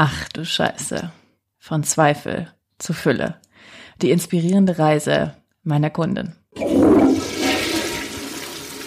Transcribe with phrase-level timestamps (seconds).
[0.00, 1.10] Ach du Scheiße.
[1.58, 3.40] Von Zweifel zu Fülle.
[4.00, 6.36] Die inspirierende Reise meiner Kundin.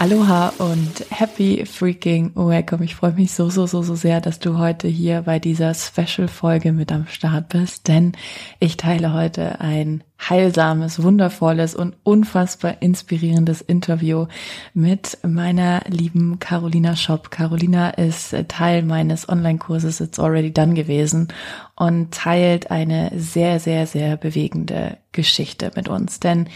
[0.01, 2.83] Aloha und happy freaking welcome.
[2.83, 6.71] Ich freue mich so, so, so, so sehr, dass du heute hier bei dieser Special-Folge
[6.71, 8.13] mit am Start bist, denn
[8.59, 14.25] ich teile heute ein heilsames, wundervolles und unfassbar inspirierendes Interview
[14.73, 17.29] mit meiner lieben Carolina Schopp.
[17.29, 21.27] Carolina ist Teil meines Online-Kurses It's Already Done gewesen
[21.75, 26.49] und teilt eine sehr, sehr, sehr bewegende Geschichte mit uns, denn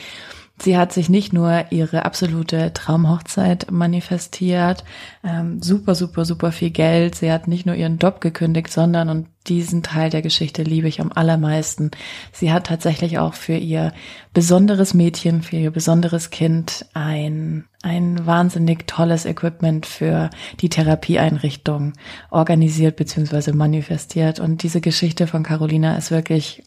[0.57, 4.85] Sie hat sich nicht nur ihre absolute Traumhochzeit manifestiert,
[5.21, 7.15] ähm, super, super, super viel Geld.
[7.15, 11.01] Sie hat nicht nur ihren Job gekündigt, sondern, und diesen Teil der Geschichte liebe ich
[11.01, 11.91] am allermeisten,
[12.31, 13.91] sie hat tatsächlich auch für ihr
[14.33, 20.29] besonderes Mädchen, für ihr besonderes Kind ein, ein wahnsinnig tolles Equipment für
[20.61, 21.93] die Therapieeinrichtung
[22.31, 23.51] organisiert bzw.
[23.51, 24.39] manifestiert.
[24.39, 26.63] Und diese Geschichte von Carolina ist wirklich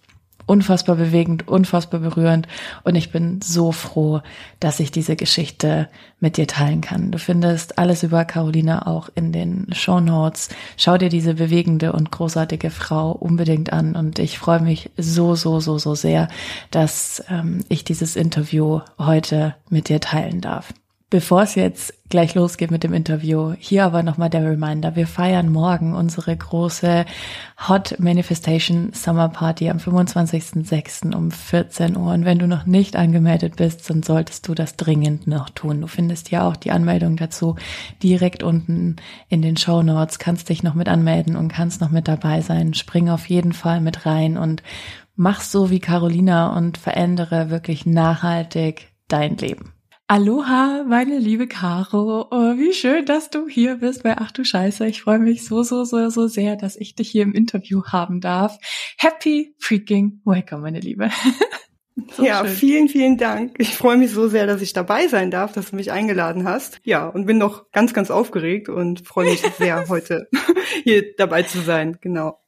[0.48, 2.48] unfassbar bewegend, unfassbar berührend
[2.84, 4.22] und ich bin so froh,
[4.60, 5.88] dass ich diese Geschichte
[6.20, 7.10] mit dir teilen kann.
[7.10, 10.48] Du findest alles über Carolina auch in den Show Notes.
[10.76, 15.60] Schau dir diese bewegende und großartige Frau unbedingt an und ich freue mich so, so,
[15.60, 16.28] so, so sehr,
[16.70, 20.72] dass ähm, ich dieses Interview heute mit dir teilen darf.
[21.10, 24.94] Bevor es jetzt gleich losgeht mit dem Interview, hier aber nochmal der Reminder.
[24.94, 27.06] Wir feiern morgen unsere große
[27.66, 31.14] Hot Manifestation Summer Party am 25.06.
[31.14, 32.12] um 14 Uhr.
[32.12, 35.80] Und wenn du noch nicht angemeldet bist, dann solltest du das dringend noch tun.
[35.80, 37.56] Du findest ja auch die Anmeldung dazu
[38.02, 38.96] direkt unten
[39.30, 42.74] in den Show Notes, kannst dich noch mit anmelden und kannst noch mit dabei sein.
[42.74, 44.62] Spring auf jeden Fall mit rein und
[45.16, 49.72] mach so wie Carolina und verändere wirklich nachhaltig dein Leben.
[50.10, 52.28] Aloha, meine liebe Caro.
[52.30, 54.86] Oh, wie schön, dass du hier bist bei Ach du Scheiße.
[54.86, 58.22] Ich freue mich so, so, so, so sehr, dass ich dich hier im Interview haben
[58.22, 58.56] darf.
[58.96, 61.10] Happy freaking welcome, meine Liebe.
[62.12, 62.54] So ja, schön.
[62.54, 63.56] vielen, vielen Dank.
[63.58, 66.80] Ich freue mich so sehr, dass ich dabei sein darf, dass du mich eingeladen hast.
[66.84, 70.28] Ja, und bin noch ganz, ganz aufgeregt und freue mich sehr, heute
[70.84, 71.98] hier dabei zu sein.
[72.00, 72.38] Genau.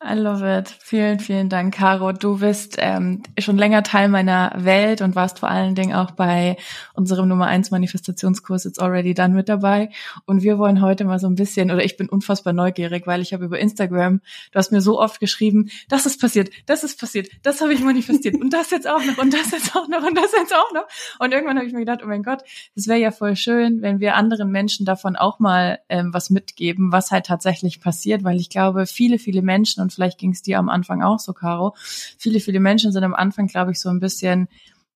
[0.00, 0.76] I love it.
[0.78, 2.12] Vielen, vielen Dank, Caro.
[2.12, 6.56] Du bist ähm, schon länger Teil meiner Welt und warst vor allen Dingen auch bei
[6.94, 9.90] unserem Nummer eins Manifestationskurs It's Already Done mit dabei.
[10.24, 13.32] Und wir wollen heute mal so ein bisschen, oder ich bin unfassbar neugierig, weil ich
[13.32, 14.20] habe über Instagram,
[14.52, 17.80] du hast mir so oft geschrieben, das ist passiert, das ist passiert, das habe ich
[17.80, 20.72] manifestiert und das jetzt auch noch und das jetzt auch noch und das jetzt auch
[20.74, 20.86] noch.
[21.18, 22.44] Und irgendwann habe ich mir gedacht, oh mein Gott,
[22.76, 26.92] es wäre ja voll schön, wenn wir anderen Menschen davon auch mal ähm, was mitgeben,
[26.92, 30.58] was halt tatsächlich passiert, weil ich glaube, viele, viele Menschen und vielleicht ging es dir
[30.58, 31.74] am Anfang auch so, Caro.
[32.18, 34.48] Viele, viele Menschen sind am Anfang, glaube ich, so ein bisschen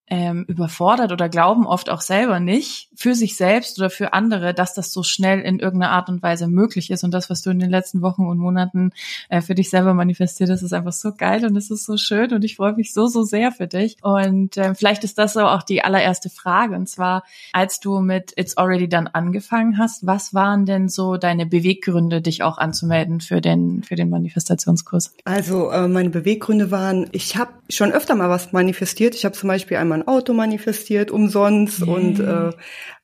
[0.07, 4.73] ähm, überfordert oder glauben oft auch selber nicht für sich selbst oder für andere, dass
[4.73, 7.03] das so schnell in irgendeiner Art und Weise möglich ist.
[7.03, 8.91] Und das, was du in den letzten Wochen und Monaten
[9.29, 12.33] äh, für dich selber manifestiert hast, ist einfach so geil und es ist so schön
[12.33, 13.95] und ich freue mich so, so sehr für dich.
[14.01, 16.75] Und äh, vielleicht ist das so auch die allererste Frage.
[16.75, 21.45] Und zwar, als du mit It's Already Done angefangen hast, was waren denn so deine
[21.45, 25.15] Beweggründe, dich auch anzumelden für den, für den Manifestationskurs?
[25.23, 29.15] Also äh, meine Beweggründe waren, ich habe schon öfter mal was manifestiert.
[29.15, 31.93] Ich habe zum Beispiel einmal ein Auto manifestiert umsonst yeah.
[31.93, 32.51] und äh,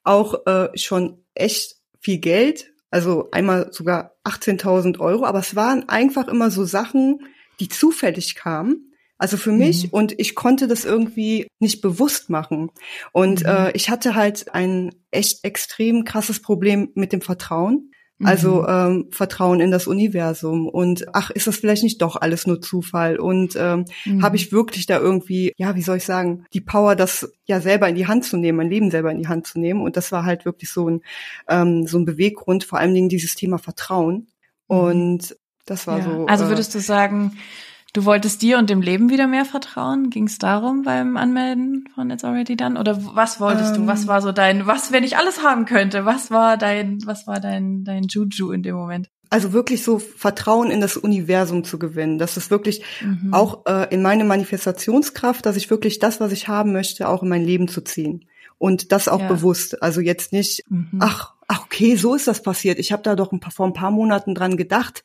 [0.03, 2.73] auch äh, schon echt viel Geld.
[2.91, 5.25] Also einmal sogar 18.000 Euro.
[5.25, 7.19] Aber es waren einfach immer so Sachen,
[7.59, 8.93] die zufällig kamen.
[9.17, 9.89] Also für mich mhm.
[9.91, 12.71] und ich konnte das irgendwie nicht bewusst machen.
[13.11, 13.49] Und mhm.
[13.49, 17.91] äh, ich hatte halt ein echt extrem krasses Problem mit dem Vertrauen.
[18.21, 18.67] Also mhm.
[18.67, 23.17] ähm, Vertrauen in das Universum und ach, ist das vielleicht nicht doch alles nur Zufall?
[23.17, 24.23] Und ähm, mhm.
[24.23, 27.87] habe ich wirklich da irgendwie, ja, wie soll ich sagen, die Power, das ja selber
[27.87, 29.81] in die Hand zu nehmen, mein Leben selber in die Hand zu nehmen.
[29.81, 31.01] Und das war halt wirklich so ein
[31.47, 34.27] ähm, so ein Beweggrund, vor allen Dingen dieses Thema Vertrauen.
[34.67, 34.77] Mhm.
[34.77, 36.03] Und das war ja.
[36.03, 36.25] so.
[36.25, 37.37] Also äh, würdest du sagen,
[37.93, 40.11] Du wolltest dir und dem Leben wieder mehr vertrauen?
[40.11, 42.79] Ging es darum beim Anmelden von It's Already Done?
[42.79, 43.87] Oder was wolltest ähm, du?
[43.87, 44.07] Was ähm.
[44.07, 46.05] war so dein, was, wenn ich alles haben könnte?
[46.05, 49.09] Was war dein, was war dein, dein Juju in dem Moment?
[49.31, 52.19] Also wirklich so Vertrauen in das Universum zu gewinnen.
[52.19, 53.33] Das ist wirklich mhm.
[53.33, 57.29] auch äh, in meine Manifestationskraft, dass ich wirklich das, was ich haben möchte, auch in
[57.29, 58.25] mein Leben zu ziehen.
[58.59, 59.27] Und das auch ja.
[59.27, 59.81] bewusst.
[59.81, 60.99] Also jetzt nicht, mhm.
[60.99, 62.77] ach, ach, okay, so ist das passiert.
[62.77, 65.03] Ich habe da doch ein paar, vor ein paar Monaten dran gedacht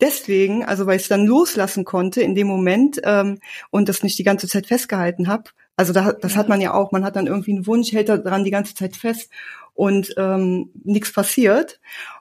[0.00, 3.38] deswegen, also weil ich es dann loslassen konnte in dem Moment ähm,
[3.70, 5.50] und das nicht die ganze Zeit festgehalten habe.
[5.76, 8.44] Also da, das hat man ja auch, man hat dann irgendwie einen Wunsch, hält daran
[8.44, 9.30] die ganze Zeit fest
[9.74, 11.80] und ähm, nichts passiert.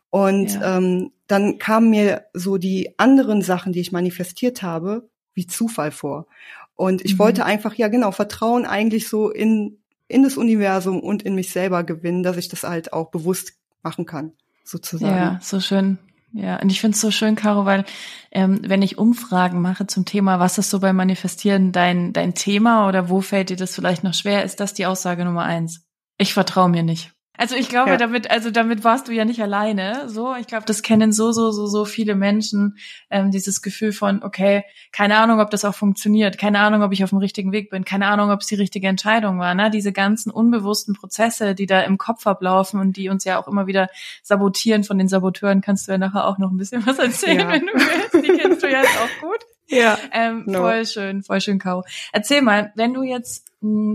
[0.10, 0.78] Und ja.
[0.78, 6.28] ähm, dann kamen mir so die anderen Sachen, die ich manifestiert habe, wie Zufall vor.
[6.76, 7.20] Und ich mhm.
[7.20, 9.78] wollte einfach, ja genau, Vertrauen eigentlich so in,
[10.08, 14.06] in das Universum und in mich selber gewinnen, dass ich das halt auch bewusst machen
[14.06, 14.34] kann,
[14.64, 15.16] sozusagen.
[15.16, 15.98] Ja, so schön
[16.38, 17.86] Ja, und ich finde es so schön, Caro, weil
[18.32, 22.90] ähm, wenn ich Umfragen mache zum Thema, was ist so beim Manifestieren dein, dein Thema
[22.90, 25.88] oder wo fällt dir das vielleicht noch schwer, ist das die Aussage Nummer eins.
[26.18, 27.15] Ich vertraue mir nicht.
[27.38, 27.98] Also ich glaube, ja.
[27.98, 30.08] damit, also damit warst du ja nicht alleine.
[30.08, 32.78] So, ich glaube, das kennen so, so, so, so viele Menschen.
[33.10, 37.04] Ähm, dieses Gefühl von, okay, keine Ahnung, ob das auch funktioniert, keine Ahnung, ob ich
[37.04, 39.54] auf dem richtigen Weg bin, keine Ahnung, ob es die richtige Entscheidung war.
[39.56, 39.70] Ne?
[39.70, 43.68] Diese ganzen unbewussten Prozesse, die da im Kopf ablaufen und die uns ja auch immer
[43.68, 43.90] wieder
[44.24, 44.84] sabotieren.
[44.84, 47.50] Von den Saboteuren kannst du ja nachher auch noch ein bisschen was erzählen, ja.
[47.50, 48.14] wenn du willst.
[48.14, 49.40] Die kennst du ja jetzt auch gut.
[49.68, 49.98] Ja.
[50.12, 50.60] Ähm, no.
[50.60, 51.84] Voll schön, voll schön, Caro.
[52.12, 53.46] Erzähl mal, wenn du jetzt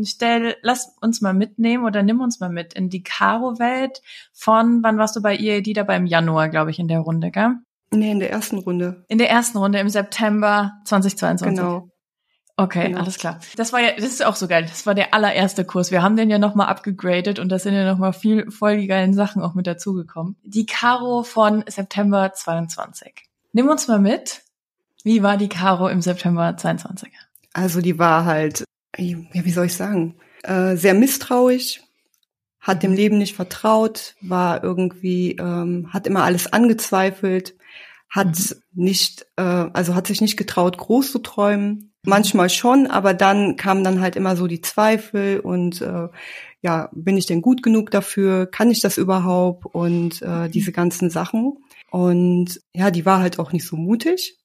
[0.04, 4.02] stell, lass uns mal mitnehmen oder nimm uns mal mit in die Caro-Welt
[4.32, 5.96] von, wann warst du bei EAD dabei?
[5.96, 7.56] Im Januar, glaube ich, in der Runde, gell?
[7.92, 9.04] Nee, in der ersten Runde.
[9.08, 11.56] In der ersten Runde im September 2022.
[11.56, 11.88] Genau.
[12.56, 13.00] Okay, genau.
[13.00, 13.40] alles klar.
[13.56, 14.66] Das war ja, das ist auch so geil.
[14.68, 15.90] Das war der allererste Kurs.
[15.90, 19.14] Wir haben den ja nochmal abgegradet und da sind ja nochmal viel, voll die geilen
[19.14, 20.36] Sachen auch mit dazugekommen.
[20.44, 23.14] Die Caro von September 22.
[23.52, 24.42] Nimm uns mal mit.
[25.02, 27.10] Wie war die Caro im September 22?
[27.54, 28.64] Also die war halt
[28.96, 31.82] ja, wie soll ich sagen, äh, sehr misstrauisch,
[32.60, 37.54] hat dem Leben nicht vertraut, war irgendwie, ähm, hat immer alles angezweifelt,
[38.10, 38.84] hat mhm.
[38.84, 41.86] nicht, äh, also hat sich nicht getraut, groß zu träumen.
[42.04, 46.08] Manchmal schon, aber dann kamen dann halt immer so die Zweifel und äh,
[46.62, 48.46] ja, bin ich denn gut genug dafür?
[48.46, 49.66] Kann ich das überhaupt?
[49.66, 50.50] Und äh, mhm.
[50.50, 51.58] diese ganzen Sachen.
[51.90, 54.38] Und ja, die war halt auch nicht so mutig.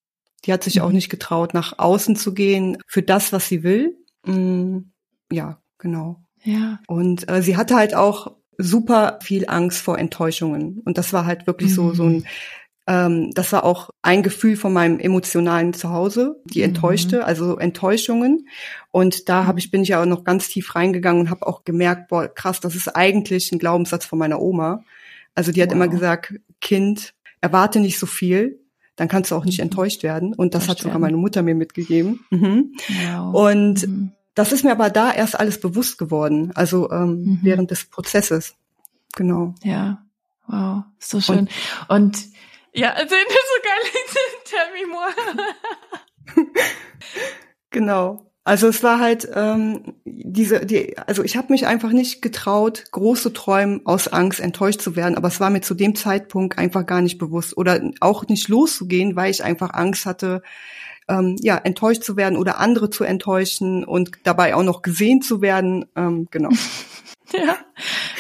[0.46, 0.96] Die hat sich auch mhm.
[0.96, 3.98] nicht getraut, nach außen zu gehen für das, was sie will.
[4.26, 4.92] Mm,
[5.32, 6.22] ja, genau.
[6.44, 6.80] Ja.
[6.88, 10.82] Und äh, sie hatte halt auch super viel Angst vor Enttäuschungen.
[10.86, 11.76] Und das war halt wirklich mhm.
[11.76, 12.26] so, so ein, mhm.
[12.88, 16.66] ähm, das war auch ein Gefühl von meinem emotionalen Zuhause, die mhm.
[16.66, 18.48] enttäuschte, also Enttäuschungen.
[18.92, 21.64] Und da habe ich, bin ich ja auch noch ganz tief reingegangen und habe auch
[21.64, 24.84] gemerkt, boah, krass, das ist eigentlich ein Glaubenssatz von meiner Oma.
[25.34, 25.76] Also die hat wow.
[25.76, 28.60] immer gesagt, Kind, erwarte nicht so viel,
[28.96, 29.64] dann kannst du auch nicht mhm.
[29.66, 30.34] enttäuscht werden.
[30.34, 32.26] Und das hat sogar meine Mutter mir mitgegeben.
[32.30, 32.74] Mhm.
[33.06, 33.52] Wow.
[33.52, 34.12] Und mhm.
[34.34, 37.40] das ist mir aber da erst alles bewusst geworden, also ähm, mhm.
[37.42, 38.56] während des Prozesses.
[39.16, 39.56] Genau.
[39.64, 40.04] Ja,
[40.48, 41.50] wow, so schön.
[41.88, 42.18] Und, und
[42.74, 43.92] ja, also so geil,
[44.46, 46.48] tell me more.
[47.70, 48.32] genau.
[48.48, 53.34] Also es war halt ähm, diese, die, also ich habe mich einfach nicht getraut, große
[53.34, 57.02] Träumen aus Angst enttäuscht zu werden, aber es war mir zu dem Zeitpunkt einfach gar
[57.02, 60.44] nicht bewusst oder auch nicht loszugehen, weil ich einfach Angst hatte,
[61.08, 65.42] ähm, ja enttäuscht zu werden oder andere zu enttäuschen und dabei auch noch gesehen zu
[65.42, 65.86] werden.
[65.96, 66.50] Ähm, genau.
[67.34, 67.58] Ja,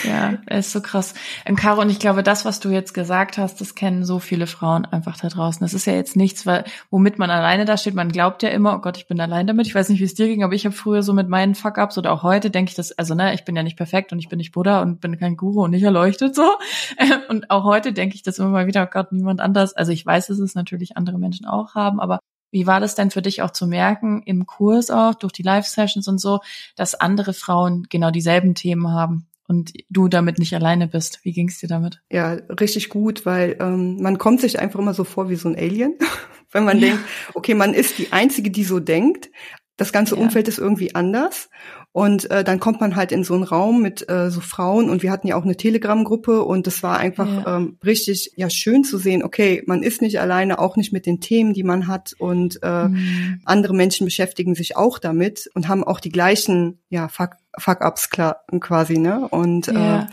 [0.07, 1.13] ja, ist so krass.
[1.45, 4.47] Ähm, Caro, und ich glaube, das, was du jetzt gesagt hast, das kennen so viele
[4.47, 5.61] Frauen einfach da draußen.
[5.61, 7.95] Das ist ja jetzt nichts, weil, womit man alleine da steht.
[7.95, 9.67] Man glaubt ja immer, oh Gott, ich bin allein damit.
[9.67, 11.97] Ich weiß nicht, wie es dir ging, aber ich habe früher so mit meinen Fuck-Ups
[11.97, 14.29] oder auch heute denke ich das, also ne, ich bin ja nicht perfekt und ich
[14.29, 16.55] bin nicht Buddha und bin kein Guru und nicht erleuchtet so.
[17.29, 19.73] Und auch heute denke ich das immer mal wieder, oh Gott, niemand anders.
[19.73, 22.19] Also ich weiß, dass es natürlich andere Menschen auch haben, aber
[22.51, 26.07] wie war das denn für dich auch zu merken, im Kurs auch, durch die Live-Sessions
[26.07, 26.39] und so,
[26.75, 29.27] dass andere Frauen genau dieselben Themen haben?
[29.47, 31.19] Und du damit nicht alleine bist.
[31.23, 32.01] Wie ging es dir damit?
[32.11, 35.55] Ja, richtig gut, weil ähm, man kommt sich einfach immer so vor wie so ein
[35.55, 35.97] Alien,
[36.51, 36.87] wenn man ja.
[36.87, 37.03] denkt,
[37.33, 39.29] okay, man ist die Einzige, die so denkt.
[39.77, 40.21] Das ganze ja.
[40.21, 41.49] Umfeld ist irgendwie anders.
[41.91, 45.01] Und äh, dann kommt man halt in so einen Raum mit äh, so Frauen und
[45.01, 47.55] wir hatten ja auch eine Telegram-Gruppe und das war einfach ja.
[47.55, 51.21] ähm, richtig ja schön zu sehen, okay, man ist nicht alleine, auch nicht mit den
[51.21, 53.41] Themen, die man hat und äh, mhm.
[53.45, 58.41] andere Menschen beschäftigen sich auch damit und haben auch die gleichen ja Fuck, Fuck-ups klar
[58.59, 59.27] quasi, ne?
[59.29, 60.01] Und ja.
[60.01, 60.05] Äh,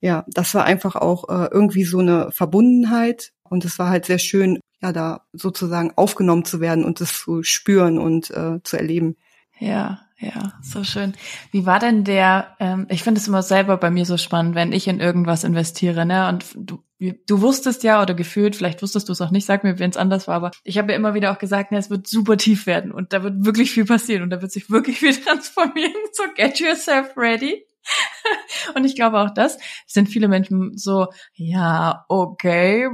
[0.00, 4.18] ja, das war einfach auch äh, irgendwie so eine Verbundenheit und es war halt sehr
[4.18, 9.16] schön, ja, da sozusagen aufgenommen zu werden und das zu spüren und äh, zu erleben.
[9.58, 11.14] Ja, ja, so schön.
[11.50, 14.72] Wie war denn der, ähm, ich finde es immer selber bei mir so spannend, wenn
[14.72, 16.28] ich in irgendwas investiere, ne?
[16.28, 16.82] Und du,
[17.26, 19.96] du wusstest ja oder gefühlt, vielleicht wusstest du es auch nicht, sag mir, wenn es
[19.96, 22.66] anders war, aber ich habe ja immer wieder auch gesagt, ne, es wird super tief
[22.66, 25.92] werden und da wird wirklich viel passieren und da wird sich wirklich viel transformieren.
[26.12, 27.66] So get yourself ready.
[28.74, 32.88] Und ich glaube auch das sind viele Menschen so, ja, okay.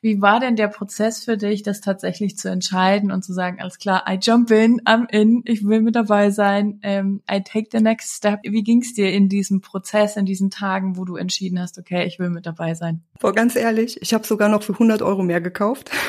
[0.00, 3.78] Wie war denn der Prozess für dich, das tatsächlich zu entscheiden und zu sagen, alles
[3.78, 7.80] klar, I jump in, I'm in, ich will mit dabei sein, ähm, I take the
[7.80, 8.40] next step.
[8.42, 12.06] Wie ging es dir in diesem Prozess, in diesen Tagen, wo du entschieden hast, okay,
[12.06, 13.02] ich will mit dabei sein?
[13.20, 15.90] Boah, ganz ehrlich, ich habe sogar noch für 100 Euro mehr gekauft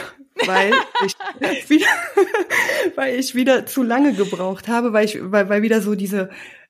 [0.45, 0.71] weil
[1.05, 1.15] ich
[1.69, 1.87] wieder,
[2.95, 6.29] weil ich wieder zu lange gebraucht habe, weil ich, weil, weil wieder so diese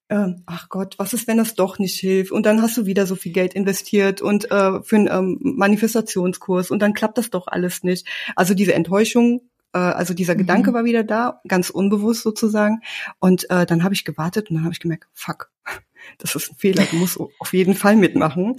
[0.10, 2.32] ähm, ach Gott, was ist, wenn das doch nicht hilft?
[2.32, 6.72] Und dann hast du wieder so viel Geld investiert und äh, für einen ähm, Manifestationskurs
[6.72, 8.08] und dann klappt das doch alles nicht.
[8.36, 9.42] Also diese Enttäuschung,
[9.74, 10.40] äh, also dieser mhm.
[10.40, 12.82] Gedanke war wieder da, ganz unbewusst sozusagen.
[13.20, 15.52] Und äh, dann habe ich gewartet und dann habe ich gemerkt, fuck,
[16.18, 18.58] das ist ein Fehler, du musst auf jeden Fall mitmachen.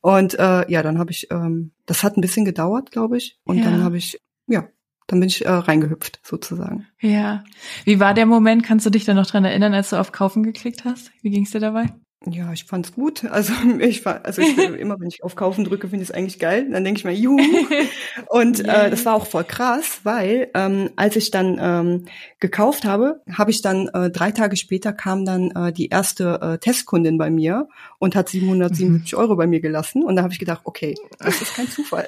[0.00, 3.38] Und äh, ja, dann habe ich, ähm, das hat ein bisschen gedauert, glaube ich.
[3.44, 3.64] Und ja.
[3.64, 4.68] dann habe ich, ja,
[5.08, 6.86] dann bin ich äh, reingehüpft sozusagen.
[7.00, 7.42] Ja.
[7.84, 8.62] Wie war der Moment?
[8.62, 11.10] Kannst du dich da noch dran erinnern, als du auf Kaufen geklickt hast?
[11.22, 11.86] Wie ging's dir dabei?
[12.26, 13.24] Ja, ich fand's gut.
[13.38, 16.40] Also ich war, also ich, immer wenn ich auf Kaufen drücke, finde ich es eigentlich
[16.40, 16.68] geil.
[16.70, 17.38] Dann denke ich mir, juhu.
[18.28, 18.86] Und yeah.
[18.86, 22.06] äh, das war auch voll krass, weil ähm, als ich dann ähm,
[22.40, 26.58] gekauft habe, habe ich dann äh, drei Tage später kam dann äh, die erste äh,
[26.58, 29.18] Testkundin bei mir und hat 777 mhm.
[29.18, 30.02] Euro bei mir gelassen.
[30.02, 32.06] Und da habe ich gedacht, okay, das ist kein Zufall.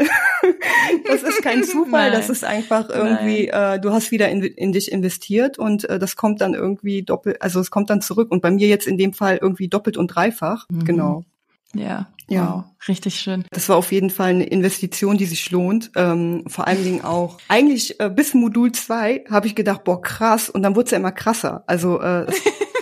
[1.06, 2.10] das ist kein Zufall.
[2.10, 2.12] Nein.
[2.12, 6.16] Das ist einfach irgendwie, äh, du hast wieder in, in dich investiert und äh, das
[6.16, 8.32] kommt dann irgendwie doppelt, also es kommt dann zurück.
[8.32, 10.66] Und bei mir jetzt in dem Fall irgendwie doppelt und dreifach.
[10.70, 10.84] Mhm.
[10.84, 11.24] Genau.
[11.72, 13.44] Ja, ja, wow, richtig schön.
[13.50, 15.90] Das war auf jeden Fall eine Investition, die sich lohnt.
[15.96, 20.48] Ähm, vor allen Dingen auch, eigentlich äh, bis Modul 2 habe ich gedacht, boah, krass.
[20.48, 21.64] Und dann wurde es ja immer krasser.
[21.66, 22.26] Also äh,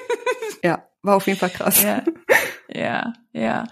[0.62, 1.82] ja, war auf jeden Fall krass.
[1.82, 2.02] Ja,
[2.68, 3.12] ja.
[3.32, 3.64] ja.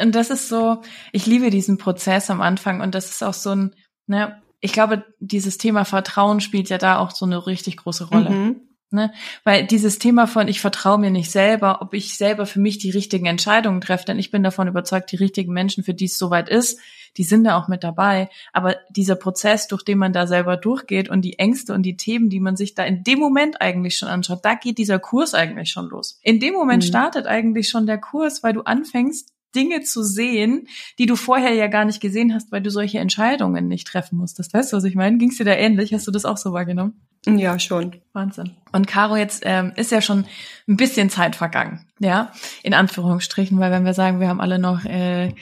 [0.00, 0.82] Und das ist so,
[1.12, 3.74] ich liebe diesen Prozess am Anfang und das ist auch so ein,
[4.06, 8.30] ne, ich glaube, dieses Thema Vertrauen spielt ja da auch so eine richtig große Rolle.
[8.30, 8.60] Mhm.
[8.92, 9.12] Ne?
[9.44, 12.90] Weil dieses Thema von ich vertraue mir nicht selber, ob ich selber für mich die
[12.90, 16.48] richtigen Entscheidungen treffe, denn ich bin davon überzeugt, die richtigen Menschen, für die es soweit
[16.48, 16.78] ist,
[17.16, 18.28] die sind da auch mit dabei.
[18.52, 22.30] Aber dieser Prozess, durch den man da selber durchgeht und die Ängste und die Themen,
[22.30, 25.70] die man sich da in dem Moment eigentlich schon anschaut, da geht dieser Kurs eigentlich
[25.70, 26.18] schon los.
[26.22, 26.88] In dem Moment mhm.
[26.88, 30.68] startet eigentlich schon der Kurs, weil du anfängst, Dinge zu sehen,
[30.98, 34.54] die du vorher ja gar nicht gesehen hast, weil du solche Entscheidungen nicht treffen musstest.
[34.54, 35.18] Weißt du, was ich meine?
[35.18, 35.92] Ging es dir da ähnlich?
[35.92, 37.00] Hast du das auch so wahrgenommen?
[37.26, 38.00] Ja, schon.
[38.12, 38.56] Wahnsinn.
[38.72, 40.26] Und Caro, jetzt ähm, ist ja schon
[40.68, 42.32] ein bisschen Zeit vergangen, ja,
[42.64, 45.32] in Anführungsstrichen, weil wenn wir sagen, wir haben alle noch äh,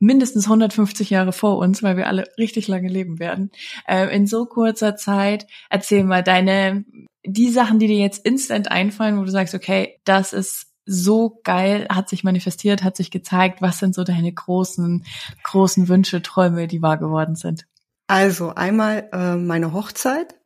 [0.00, 3.50] mindestens 150 Jahre vor uns, weil wir alle richtig lange leben werden,
[3.86, 6.84] äh, in so kurzer Zeit, erzähl mal deine,
[7.24, 11.86] die Sachen, die dir jetzt instant einfallen, wo du sagst, okay, das ist so geil,
[11.90, 15.04] hat sich manifestiert, hat sich gezeigt, was sind so deine großen,
[15.42, 17.66] großen Wünsche, Träume, die wahr geworden sind?
[18.06, 20.38] Also einmal äh, meine Hochzeit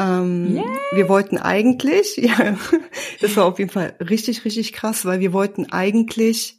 [0.00, 0.64] ähm, yeah.
[0.92, 2.56] Wir wollten eigentlich, ja,
[3.20, 6.58] das war auf jeden Fall richtig, richtig krass, weil wir wollten eigentlich,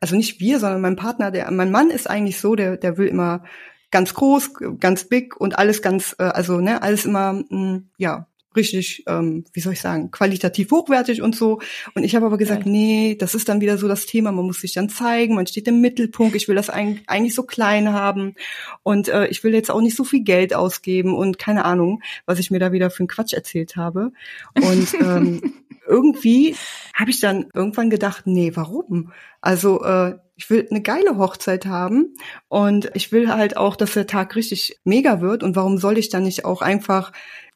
[0.00, 3.08] also nicht wir, sondern mein Partner, der, mein Mann ist eigentlich so, der, der will
[3.08, 3.44] immer
[3.90, 8.28] ganz groß, ganz big und alles ganz, äh, also ne, alles immer, mh, mm, ja,
[8.56, 11.60] richtig, ähm, wie soll ich sagen, qualitativ hochwertig und so.
[11.94, 12.70] Und ich habe aber gesagt, ja.
[12.70, 15.68] nee, das ist dann wieder so das Thema, man muss sich dann zeigen, man steht
[15.68, 18.34] im Mittelpunkt, ich will das eigentlich so klein haben
[18.82, 22.38] und äh, ich will jetzt auch nicht so viel Geld ausgeben und keine Ahnung, was
[22.38, 24.12] ich mir da wieder für einen Quatsch erzählt habe.
[24.54, 25.54] Und ähm,
[25.86, 26.56] irgendwie
[26.94, 29.12] habe ich dann irgendwann gedacht, nee, warum?
[29.40, 32.14] Also äh, ich will eine geile Hochzeit haben
[32.48, 36.08] und ich will halt auch, dass der Tag richtig mega wird und warum soll ich
[36.08, 37.12] dann nicht auch einfach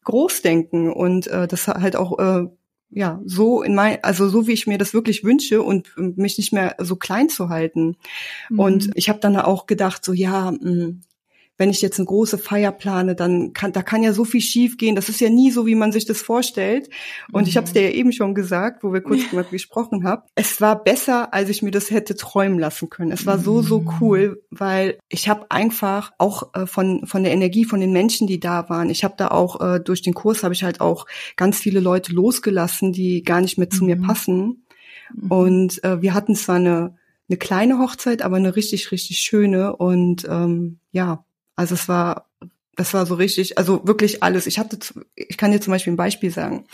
[0.06, 2.48] groß denken und äh, das halt auch äh,
[2.90, 6.52] ja so in mein also so wie ich mir das wirklich wünsche und mich nicht
[6.52, 7.96] mehr so klein zu halten
[8.48, 8.58] mhm.
[8.58, 11.00] und ich habe dann auch gedacht so ja mh, hm,
[11.58, 14.76] wenn ich jetzt eine große Feier plane, dann kann, da kann ja so viel schief
[14.76, 14.94] gehen.
[14.94, 16.90] Das ist ja nie so, wie man sich das vorstellt.
[17.32, 17.48] Und mhm.
[17.48, 19.26] ich habe es dir ja eben schon gesagt, wo wir kurz ja.
[19.30, 20.22] drüber gesprochen haben.
[20.34, 23.12] Es war besser, als ich mir das hätte träumen lassen können.
[23.12, 23.90] Es war so, so mhm.
[24.00, 28.40] cool, weil ich habe einfach auch äh, von, von der Energie von den Menschen, die
[28.40, 31.58] da waren, ich habe da auch äh, durch den Kurs habe ich halt auch ganz
[31.58, 33.90] viele Leute losgelassen, die gar nicht mehr zu mhm.
[33.90, 34.66] mir passen.
[35.14, 35.30] Mhm.
[35.30, 36.96] Und äh, wir hatten zwar eine
[37.28, 39.76] eine kleine Hochzeit, aber eine richtig, richtig schöne.
[39.76, 41.25] Und ähm, ja,
[41.56, 42.28] also es war,
[42.76, 44.46] das war so richtig, also wirklich alles.
[44.46, 44.78] Ich hatte,
[45.14, 46.66] ich kann dir zum Beispiel ein Beispiel sagen.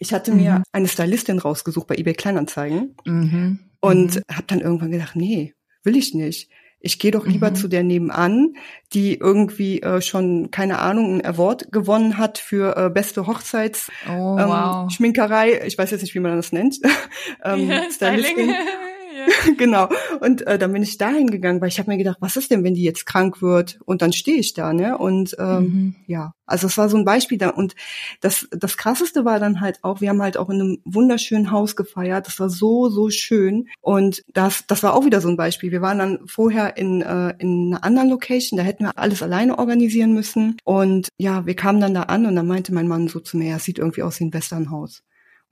[0.00, 0.36] Ich hatte mhm.
[0.36, 3.60] mir eine Stylistin rausgesucht bei eBay Kleinanzeigen mhm.
[3.80, 4.22] und mhm.
[4.30, 6.50] habe dann irgendwann gedacht, nee, will ich nicht.
[6.80, 7.54] Ich gehe doch lieber mhm.
[7.54, 8.56] zu der nebenan,
[8.92, 14.36] die irgendwie äh, schon, keine Ahnung, ein Award gewonnen hat für äh, beste Hochzeits oh,
[14.38, 15.62] ähm, Schminkerei.
[15.66, 16.80] Ich weiß jetzt nicht, wie man das nennt.
[17.44, 18.54] ähm, ja, Stylistin.
[19.58, 19.88] genau.
[20.20, 22.64] Und äh, dann bin ich dahin gegangen, weil ich habe mir gedacht, was ist denn,
[22.64, 23.78] wenn die jetzt krank wird?
[23.84, 24.98] Und dann stehe ich da, ne?
[24.98, 25.96] Und ähm, mhm.
[26.06, 27.50] ja, also es war so ein Beispiel da.
[27.50, 27.74] Und
[28.20, 31.76] das, das krasseste war dann halt auch, wir haben halt auch in einem wunderschönen Haus
[31.76, 32.26] gefeiert.
[32.26, 33.68] Das war so, so schön.
[33.80, 35.72] Und das, das war auch wieder so ein Beispiel.
[35.72, 39.58] Wir waren dann vorher in, äh, in einer anderen Location, da hätten wir alles alleine
[39.58, 40.56] organisieren müssen.
[40.64, 43.50] Und ja, wir kamen dann da an und dann meinte mein Mann so zu mir,
[43.50, 45.02] ja, es sieht irgendwie aus wie ein Westernhaus.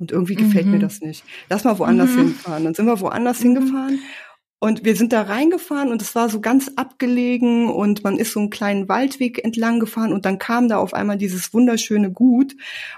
[0.03, 0.73] Und irgendwie gefällt mhm.
[0.73, 1.23] mir das nicht.
[1.49, 2.19] Lass mal woanders mhm.
[2.19, 2.65] hinfahren.
[2.65, 3.55] Dann sind wir woanders mhm.
[3.55, 4.01] hingefahren.
[4.59, 8.41] Und wir sind da reingefahren und es war so ganz abgelegen und man ist so
[8.41, 12.57] einen kleinen Waldweg entlang gefahren und dann kam da auf einmal dieses wunderschöne Gut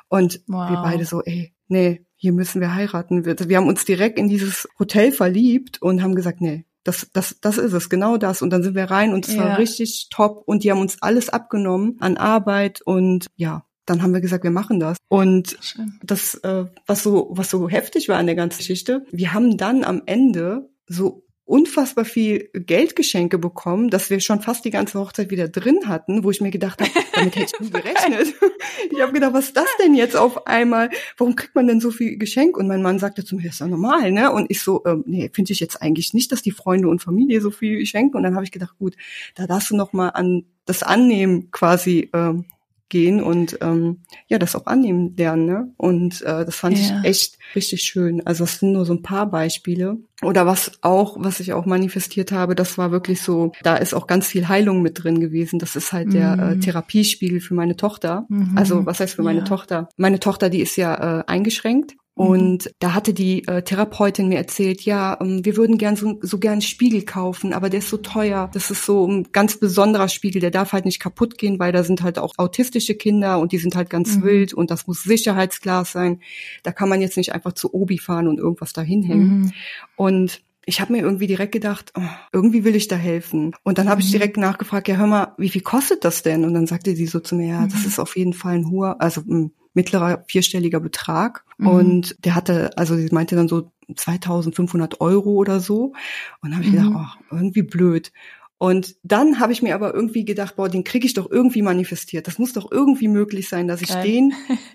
[0.09, 0.71] und wow.
[0.71, 3.27] wir beide so, ey, nee, hier müssen wir heiraten.
[3.27, 7.39] Wir, wir haben uns direkt in dieses Hotel verliebt und haben gesagt, nee, das, das,
[7.41, 8.41] das ist es, genau das.
[8.41, 9.45] Und dann sind wir rein und es ja.
[9.45, 14.15] war richtig top und die haben uns alles abgenommen an Arbeit und ja, dann haben
[14.15, 14.99] wir gesagt, wir machen das.
[15.09, 15.99] Und Schön.
[16.03, 19.85] das, äh, was so, was so heftig war an der ganzen Geschichte, wir haben dann
[19.85, 25.47] am Ende so unfassbar viel Geldgeschenke bekommen, dass wir schon fast die ganze Hochzeit wieder
[25.49, 28.35] drin hatten, wo ich mir gedacht habe, damit hätte ich nie gerechnet.
[28.91, 30.89] ich habe gedacht, was ist das denn jetzt auf einmal?
[31.19, 32.57] Warum kriegt man denn so viel Geschenk?
[32.57, 34.33] Und mein Mann sagte zu mir, das ist ja normal, ne?
[34.33, 37.43] Und ich so, ähm, nee, finde ich jetzt eigentlich nicht, dass die Freunde und Familie
[37.43, 38.17] so viel schenken.
[38.17, 38.97] Und dann habe ich gedacht, gut,
[39.35, 42.47] da darfst du noch mal an das Annehmen quasi ähm,
[42.95, 45.47] gehen und ähm, ja, das auch annehmen lernen.
[45.47, 45.73] Ne?
[45.77, 47.01] Und äh, das fand ja.
[47.01, 48.25] ich echt richtig schön.
[48.25, 49.97] Also das sind nur so ein paar Beispiele.
[50.23, 54.07] Oder was auch, was ich auch manifestiert habe, das war wirklich so, da ist auch
[54.07, 55.59] ganz viel Heilung mit drin gewesen.
[55.59, 56.13] Das ist halt mhm.
[56.13, 56.61] der äh, mhm.
[56.61, 58.27] Therapiespiegel für meine Tochter.
[58.29, 58.53] Mhm.
[58.57, 59.45] Also was heißt für meine ja.
[59.45, 59.89] Tochter?
[59.97, 61.97] Meine Tochter, die ist ja äh, eingeschränkt.
[62.17, 66.39] Und da hatte die äh, Therapeutin mir erzählt, ja, ähm, wir würden gern so, so
[66.39, 68.49] gern Spiegel kaufen, aber der ist so teuer.
[68.53, 71.83] Das ist so ein ganz besonderer Spiegel, der darf halt nicht kaputt gehen, weil da
[71.83, 74.23] sind halt auch autistische Kinder und die sind halt ganz mhm.
[74.23, 76.21] wild und das muss Sicherheitsglas sein.
[76.63, 79.41] Da kann man jetzt nicht einfach zu Obi fahren und irgendwas da hinhängen.
[79.41, 79.53] Mhm.
[79.97, 82.01] Und ich habe mir irgendwie direkt gedacht, oh,
[82.33, 83.57] irgendwie will ich da helfen.
[83.65, 84.13] Und dann habe ich mhm.
[84.13, 86.45] direkt nachgefragt, ja hör mal, wie viel kostet das denn?
[86.45, 87.89] Und dann sagte sie so zu mir, ja, das mhm.
[87.89, 91.45] ist auf jeden Fall ein hoher, also ein mittlerer vierstelliger Betrag.
[91.59, 91.67] Mhm.
[91.67, 95.93] Und der hatte, also sie meinte dann so 2500 Euro oder so.
[96.41, 96.77] Und dann habe ich mhm.
[96.77, 98.13] gedacht, oh, irgendwie blöd.
[98.57, 102.27] Und dann habe ich mir aber irgendwie gedacht, boah, den kriege ich doch irgendwie manifestiert.
[102.27, 104.05] Das muss doch irgendwie möglich sein, dass ich Geil.
[104.05, 104.33] den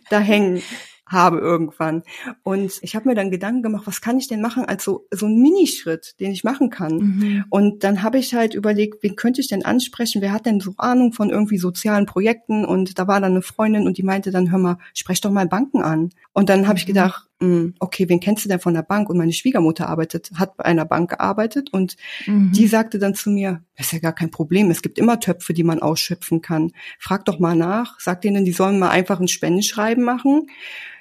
[0.10, 0.62] da hängen
[1.10, 2.04] habe irgendwann.
[2.44, 5.25] Und ich habe mir dann Gedanken gemacht, was kann ich denn machen als so, so
[5.25, 6.96] ein Minischritt, den ich machen kann.
[6.98, 7.46] Mhm.
[7.50, 10.22] Und dann habe ich halt überlegt, wen könnte ich denn ansprechen?
[10.22, 12.66] Wer hat denn so Ahnung von irgendwie sozialen Projekten?
[12.66, 15.48] Und da war dann eine Freundin und die meinte dann, hör mal, sprech doch mal
[15.48, 16.10] Banken an.
[16.34, 16.94] Und dann habe ich mhm.
[16.94, 19.10] gedacht, hm, okay, wen kennst du denn von der Bank?
[19.10, 22.51] Und meine Schwiegermutter arbeitet, hat bei einer Bank gearbeitet und mhm.
[22.51, 25.54] die sagte dann zu mir, das ist ja gar kein Problem, es gibt immer Töpfe,
[25.54, 26.72] die man ausschöpfen kann.
[27.00, 30.48] Frag doch mal nach, sag denen, die sollen mal einfach ein Spendenschreiben machen.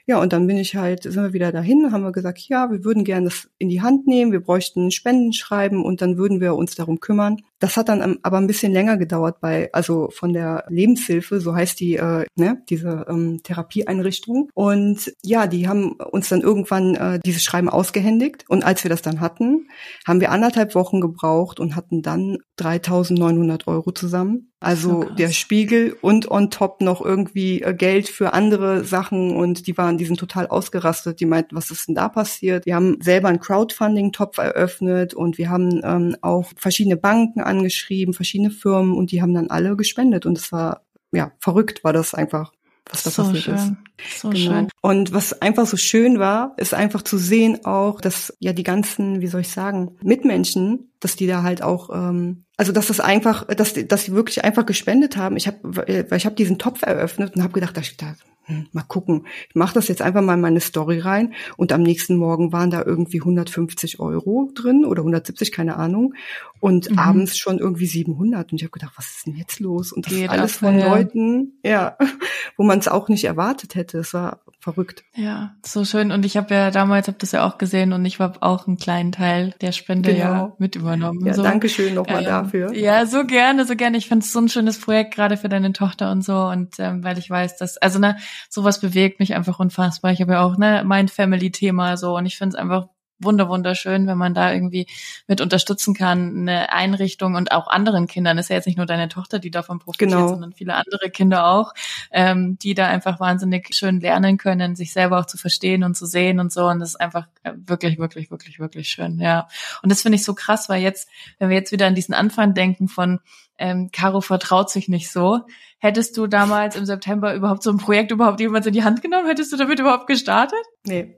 [0.08, 2.82] Ja, und dann bin ich halt, sind wir wieder dahin, haben wir gesagt, ja, wir
[2.82, 6.54] würden gerne das in die Hand nehmen, wir bräuchten ein Spendenschreiben und dann würden wir
[6.54, 7.42] uns darum kümmern.
[7.58, 11.78] Das hat dann aber ein bisschen länger gedauert bei, also von der Lebenshilfe, so heißt
[11.80, 14.48] die, äh, ne, diese ähm, Therapieeinrichtung.
[14.54, 18.46] Und ja, die haben uns dann irgendwann äh, dieses Schreiben ausgehändigt.
[18.48, 19.68] Und als wir das dann hatten,
[20.06, 24.52] haben wir anderthalb Wochen gebraucht und hatten dann 3.900 Euro zusammen.
[24.60, 29.68] Also so der Spiegel und on top noch irgendwie äh, Geld für andere Sachen und
[29.68, 31.20] die waren, die sind total ausgerastet.
[31.20, 32.66] Die meinten, was ist denn da passiert?
[32.66, 38.50] Wir haben selber einen Crowdfunding-Topf eröffnet und wir haben ähm, auch verschiedene Banken angeschrieben, verschiedene
[38.50, 42.52] Firmen und die haben dann alle gespendet und es war ja verrückt, war das einfach
[42.90, 43.54] was da so passiert schön.
[43.54, 44.20] ist.
[44.20, 44.40] So genau.
[44.40, 44.68] schön.
[44.80, 49.20] Und was einfach so schön war, ist einfach zu sehen auch, dass ja die ganzen,
[49.20, 53.46] wie soll ich sagen, Mitmenschen, dass die da halt auch, ähm, also dass das einfach,
[53.46, 55.36] dass dass sie wirklich einfach gespendet haben.
[55.36, 58.16] Ich habe, weil ich habe diesen Topf eröffnet und habe gedacht, da, da
[58.48, 61.82] hm, mal gucken, ich mache das jetzt einfach mal in meine Story rein und am
[61.82, 66.14] nächsten Morgen waren da irgendwie 150 Euro drin oder 170, keine Ahnung
[66.60, 66.98] und mhm.
[66.98, 69.92] abends schon irgendwie 700 und ich habe gedacht, was ist denn jetzt los?
[69.92, 70.88] Und das Geht alles von ja.
[70.88, 71.96] Leuten, ja,
[72.56, 73.98] wo man es auch nicht erwartet hätte.
[73.98, 75.04] Es war verrückt.
[75.14, 78.18] Ja, so schön und ich habe ja damals, habe das ja auch gesehen und ich
[78.18, 80.24] habe auch einen kleinen Teil der Spende genau.
[80.24, 81.24] ja mit übernommen.
[81.24, 81.42] Ja, so.
[81.42, 82.74] danke schön nochmal ähm, dafür.
[82.74, 83.98] Ja, so gerne, so gerne.
[83.98, 87.04] Ich finde es so ein schönes Projekt gerade für deine Tochter und so und ähm,
[87.04, 88.16] weil ich weiß, dass also ne
[88.48, 90.12] sowas bewegt mich einfach unfassbar.
[90.12, 92.88] Ich habe ja auch ne mein Family Thema so und ich finde es einfach
[93.20, 94.86] wunder wunderschön, wenn man da irgendwie
[95.26, 98.38] mit unterstützen kann, eine Einrichtung und auch anderen Kindern.
[98.38, 100.28] ist ja jetzt nicht nur deine Tochter, die davon profitiert, genau.
[100.28, 101.74] sondern viele andere Kinder auch,
[102.10, 106.06] ähm, die da einfach wahnsinnig schön lernen können, sich selber auch zu verstehen und zu
[106.06, 106.66] sehen und so.
[106.66, 109.18] Und das ist einfach äh, wirklich, wirklich, wirklich, wirklich schön.
[109.20, 109.48] Ja.
[109.82, 112.54] Und das finde ich so krass, weil jetzt, wenn wir jetzt wieder an diesen Anfang
[112.54, 113.20] denken von
[113.58, 115.40] ähm, Caro vertraut sich nicht so.
[115.78, 119.26] Hättest du damals im September überhaupt so ein Projekt überhaupt jemals in die Hand genommen?
[119.26, 120.58] Hättest du damit überhaupt gestartet?
[120.84, 121.14] Nee.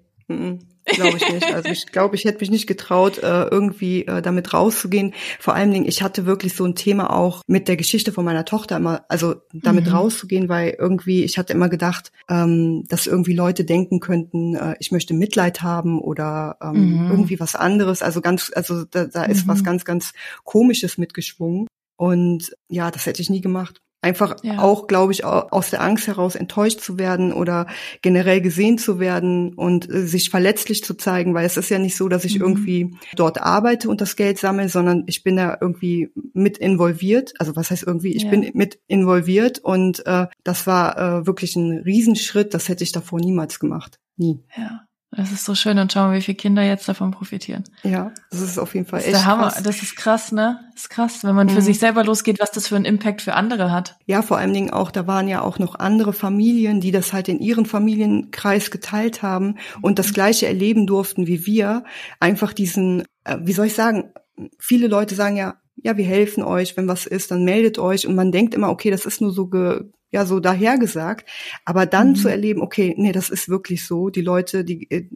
[0.84, 1.52] Glaube ich nicht.
[1.52, 5.14] Also ich glaube, ich hätte mich nicht getraut, äh, irgendwie äh, damit rauszugehen.
[5.38, 8.44] Vor allen Dingen, ich hatte wirklich so ein Thema auch mit der Geschichte von meiner
[8.44, 9.92] Tochter immer, also damit mhm.
[9.92, 14.90] rauszugehen, weil irgendwie, ich hatte immer gedacht, ähm, dass irgendwie Leute denken könnten, äh, ich
[14.92, 17.10] möchte Mitleid haben oder ähm, mhm.
[17.10, 18.02] irgendwie was anderes.
[18.02, 19.50] Also ganz, also da, da ist mhm.
[19.50, 20.12] was ganz, ganz
[20.44, 21.66] Komisches mitgeschwungen.
[21.96, 23.80] Und ja, das hätte ich nie gemacht.
[24.02, 24.58] Einfach ja.
[24.60, 27.66] auch, glaube ich, aus der Angst heraus enttäuscht zu werden oder
[28.00, 31.96] generell gesehen zu werden und äh, sich verletzlich zu zeigen, weil es ist ja nicht
[31.96, 32.42] so, dass ich mhm.
[32.42, 37.34] irgendwie dort arbeite und das Geld sammle, sondern ich bin da irgendwie mit involviert.
[37.38, 38.30] Also was heißt irgendwie, ich ja.
[38.30, 43.20] bin mit involviert und äh, das war äh, wirklich ein Riesenschritt, das hätte ich davor
[43.20, 43.98] niemals gemacht.
[44.16, 44.40] Nie.
[44.56, 44.86] Ja.
[45.12, 47.64] Das ist so schön und schau mal, wie viele Kinder jetzt davon profitieren.
[47.82, 49.48] Ja, das ist auf jeden Fall das echt der Hammer.
[49.50, 49.62] krass.
[49.64, 50.60] Das ist krass, ne?
[50.72, 51.62] Das ist krass, wenn man für Mhm.
[51.62, 53.96] sich selber losgeht, was das für einen Impact für andere hat.
[54.06, 57.28] Ja, vor allen Dingen auch, da waren ja auch noch andere Familien, die das halt
[57.28, 61.82] in ihren Familienkreis geteilt haben und das Gleiche erleben durften wie wir.
[62.20, 64.12] Einfach diesen, äh, wie soll ich sagen,
[64.58, 68.14] viele Leute sagen ja, ja, wir helfen euch, wenn was ist, dann meldet euch und
[68.14, 71.28] man denkt immer, okay, das ist nur so ge, ja, so dahergesagt,
[71.64, 72.14] aber dann Mhm.
[72.16, 75.08] zu erleben, okay, nee, das ist wirklich so, die Leute, die, äh,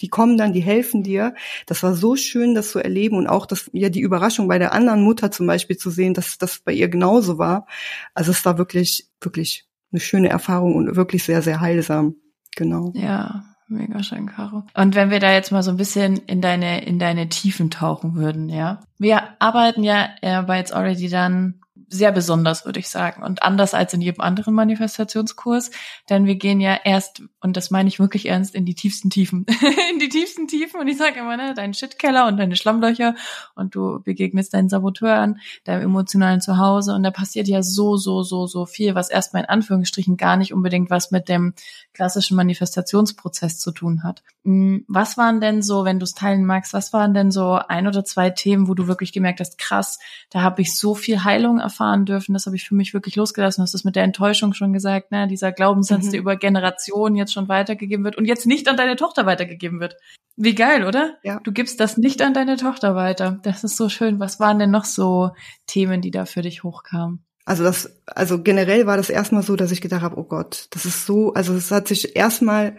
[0.00, 1.34] die kommen dann, die helfen dir.
[1.66, 4.72] Das war so schön, das zu erleben und auch das, ja, die Überraschung bei der
[4.72, 7.66] anderen Mutter zum Beispiel zu sehen, dass das bei ihr genauso war.
[8.12, 12.16] Also es war wirklich, wirklich eine schöne Erfahrung und wirklich sehr, sehr heilsam.
[12.56, 12.92] Genau.
[12.96, 14.64] Ja, mega schön, Caro.
[14.74, 18.16] Und wenn wir da jetzt mal so ein bisschen in deine, in deine Tiefen tauchen
[18.16, 18.80] würden, ja.
[18.98, 21.54] Wir arbeiten ja äh, bei It's Already Done
[21.92, 23.22] sehr besonders, würde ich sagen.
[23.22, 25.70] Und anders als in jedem anderen Manifestationskurs.
[26.08, 29.44] Denn wir gehen ja erst, und das meine ich wirklich ernst, in die tiefsten Tiefen.
[29.92, 30.80] in die tiefsten Tiefen.
[30.80, 33.14] Und ich sage immer, ne, deinen Shitkeller und deine Schlammlöcher.
[33.54, 36.94] Und du begegnest deinen Saboteuren, deinem emotionalen Zuhause.
[36.94, 40.52] Und da passiert ja so, so, so, so viel, was erstmal in Anführungsstrichen gar nicht
[40.52, 41.54] unbedingt was mit dem
[41.92, 44.22] klassischen Manifestationsprozess zu tun hat.
[44.44, 47.86] Hm, Was waren denn so, wenn du es teilen magst, was waren denn so ein
[47.86, 49.98] oder zwei Themen, wo du wirklich gemerkt hast, krass,
[50.30, 53.60] da habe ich so viel Heilung erfahren dürfen, das habe ich für mich wirklich losgelassen.
[53.60, 55.26] Du hast das mit der Enttäuschung schon gesagt, ne?
[55.28, 56.10] dieser Glaubenssatz, Mhm.
[56.10, 59.96] der über Generationen jetzt schon weitergegeben wird und jetzt nicht an deine Tochter weitergegeben wird.
[60.36, 61.18] Wie geil, oder?
[61.22, 61.40] Ja.
[61.42, 63.38] Du gibst das nicht an deine Tochter weiter.
[63.42, 64.18] Das ist so schön.
[64.20, 65.30] Was waren denn noch so
[65.66, 67.24] Themen, die da für dich hochkamen?
[67.44, 70.84] Also das, also generell war das erstmal so, dass ich gedacht habe, oh Gott, das
[70.84, 72.76] ist so, also es hat sich erstmal,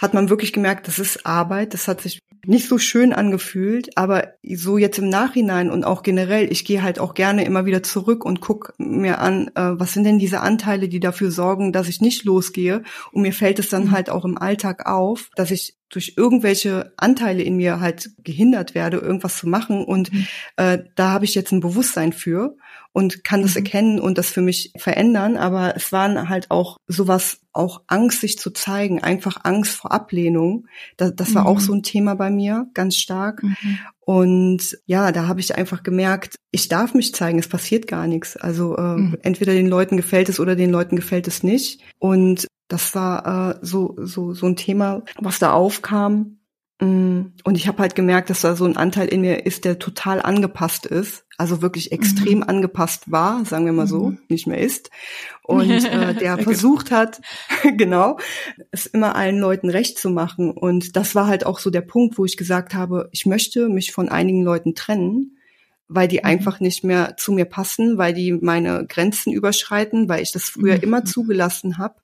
[0.00, 4.34] hat man wirklich gemerkt, das ist Arbeit, das hat sich nicht so schön angefühlt, aber
[4.42, 8.24] so jetzt im Nachhinein und auch generell, ich gehe halt auch gerne immer wieder zurück
[8.24, 12.00] und guck mir an, äh, was sind denn diese Anteile, die dafür sorgen, dass ich
[12.00, 13.90] nicht losgehe und mir fällt es dann Mhm.
[13.92, 18.96] halt auch im Alltag auf, dass ich durch irgendwelche Anteile in mir halt gehindert werde,
[18.96, 20.26] irgendwas zu machen und Mhm.
[20.56, 22.56] äh, da habe ich jetzt ein Bewusstsein für
[22.94, 23.56] und kann das Mhm.
[23.64, 25.36] erkennen und das für mich verändern.
[25.36, 30.66] Aber es waren halt auch sowas, auch Angst, sich zu zeigen, einfach Angst vor Ablehnung.
[30.96, 31.48] Das, das war Mhm.
[31.48, 33.42] auch so ein Thema bei mir, ganz stark.
[33.42, 33.78] Mhm.
[34.00, 38.36] Und ja, da habe ich einfach gemerkt, ich darf mich zeigen, es passiert gar nichts.
[38.36, 39.18] Also äh, Mhm.
[39.22, 41.80] entweder den Leuten gefällt es oder den Leuten gefällt es nicht.
[41.98, 46.38] Und das war äh, so, so, so ein Thema, was da aufkam.
[46.84, 49.78] Mm, Und ich habe halt gemerkt, dass da so ein Anteil in mir ist, der
[49.78, 54.18] total angepasst ist, also wirklich extrem angepasst war, sagen wir mal so, Mhm.
[54.28, 54.90] nicht mehr ist.
[55.42, 57.20] Und äh, der versucht hat,
[57.76, 58.18] genau,
[58.70, 60.50] es immer allen Leuten recht zu machen.
[60.50, 63.92] Und das war halt auch so der Punkt, wo ich gesagt habe, ich möchte mich
[63.92, 65.38] von einigen Leuten trennen,
[65.88, 66.24] weil die Mhm.
[66.24, 70.76] einfach nicht mehr zu mir passen, weil die meine Grenzen überschreiten, weil ich das früher
[70.76, 70.82] Mhm.
[70.82, 71.96] immer zugelassen habe.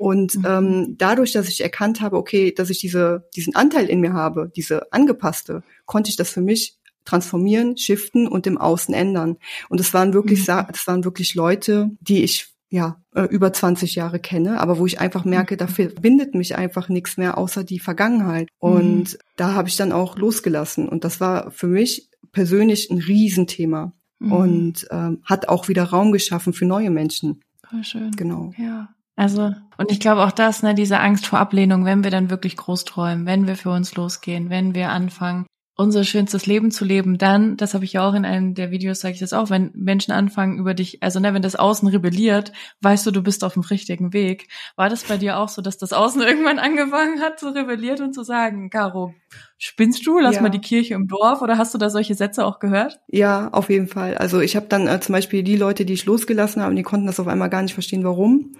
[0.00, 0.44] Und Mhm.
[0.46, 4.50] ähm, dadurch, dass ich erkannt habe, okay, dass ich diese, diesen Anteil in mir habe,
[4.56, 9.36] diese angepasste, konnte ich das für mich transformieren, shiften und im Außen ändern.
[9.68, 10.64] Und es waren wirklich, Mhm.
[10.72, 15.00] das waren wirklich Leute, die ich ja äh, über 20 Jahre kenne, aber wo ich
[15.00, 18.48] einfach merke, da verbindet mich einfach nichts mehr außer die Vergangenheit.
[18.58, 20.88] Und da habe ich dann auch losgelassen.
[20.88, 24.32] Und das war für mich persönlich ein Riesenthema Mhm.
[24.32, 27.40] und ähm, hat auch wieder Raum geschaffen für neue Menschen.
[27.68, 28.12] Voll schön.
[28.12, 28.52] Genau.
[28.56, 28.88] Ja.
[29.20, 32.56] Also, und ich glaube auch das, ne, diese Angst vor Ablehnung, wenn wir dann wirklich
[32.56, 35.44] groß träumen, wenn wir für uns losgehen, wenn wir anfangen,
[35.76, 39.00] unser schönstes Leben zu leben, dann, das habe ich ja auch in einem der Videos,
[39.00, 42.52] sage ich das auch, wenn Menschen anfangen über dich, also ne, wenn das Außen rebelliert,
[42.80, 44.48] weißt du, du bist auf dem richtigen Weg.
[44.76, 48.14] War das bei dir auch so, dass das Außen irgendwann angefangen hat zu rebellieren und
[48.14, 49.14] zu sagen, Caro,
[49.58, 50.42] spinnst du, lass Ja.
[50.42, 53.00] mal die Kirche im Dorf oder hast du da solche Sätze auch gehört?
[53.08, 54.16] Ja, auf jeden Fall.
[54.16, 57.06] Also ich habe dann äh, zum Beispiel die Leute, die ich losgelassen habe, die konnten
[57.06, 58.52] das auf einmal gar nicht verstehen, warum.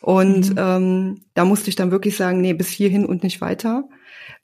[0.00, 0.56] Und Mhm.
[0.58, 3.84] ähm, da musste ich dann wirklich sagen, nee, bis hierhin und nicht weiter.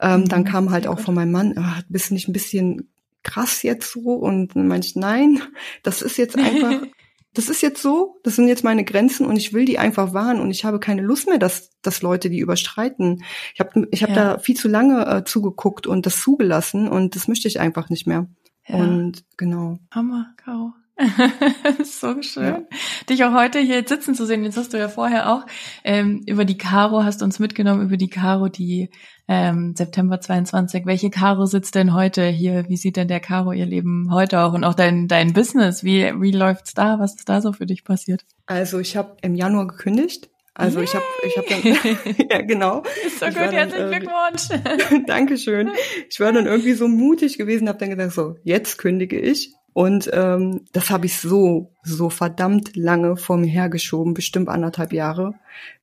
[0.01, 2.91] Ähm, Mhm, Dann kam halt auch von meinem Mann, ah, bist du nicht ein bisschen
[3.23, 4.01] krass jetzt so?
[4.15, 5.43] Und dann meinte ich, nein,
[5.83, 6.81] das ist jetzt einfach,
[7.35, 10.41] das ist jetzt so, das sind jetzt meine Grenzen und ich will die einfach wahren
[10.41, 13.23] und ich habe keine Lust mehr, dass, dass Leute die überschreiten.
[13.55, 14.15] Ich habe ich hab Ja.
[14.35, 18.07] da viel zu lange äh, zugeguckt und das zugelassen und das möchte ich einfach nicht
[18.07, 18.27] mehr.
[18.67, 18.77] Ja.
[18.77, 19.79] Und genau.
[19.91, 20.73] Hammer, Caro.
[21.85, 22.67] so schön,
[23.09, 24.45] dich auch heute hier sitzen zu sehen.
[24.45, 25.47] Jetzt hast du ja vorher auch
[25.85, 28.91] ähm, über die Caro, hast uns mitgenommen über die Caro, die
[29.29, 30.87] ähm, September 22.
[30.87, 32.69] Welche Caro sitzt denn heute hier?
[32.69, 35.85] Wie sieht denn der Caro ihr Leben heute auch und auch dein dein Business?
[35.85, 36.99] Wie wie läuft's da?
[36.99, 38.25] Was ist da so für dich passiert?
[38.47, 40.29] Also ich habe im Januar gekündigt.
[40.53, 42.83] Also ich habe ich habe dann ja genau.
[43.07, 45.07] Ist so Ich gut, herzlichen äh, Glückwunsch.
[45.07, 45.71] Dankeschön.
[46.11, 50.11] Ich war dann irgendwie so mutig gewesen, habe dann gedacht so, jetzt kündige ich Und
[50.13, 55.35] ähm, das habe ich so, so verdammt lange vor mir hergeschoben, bestimmt anderthalb Jahre,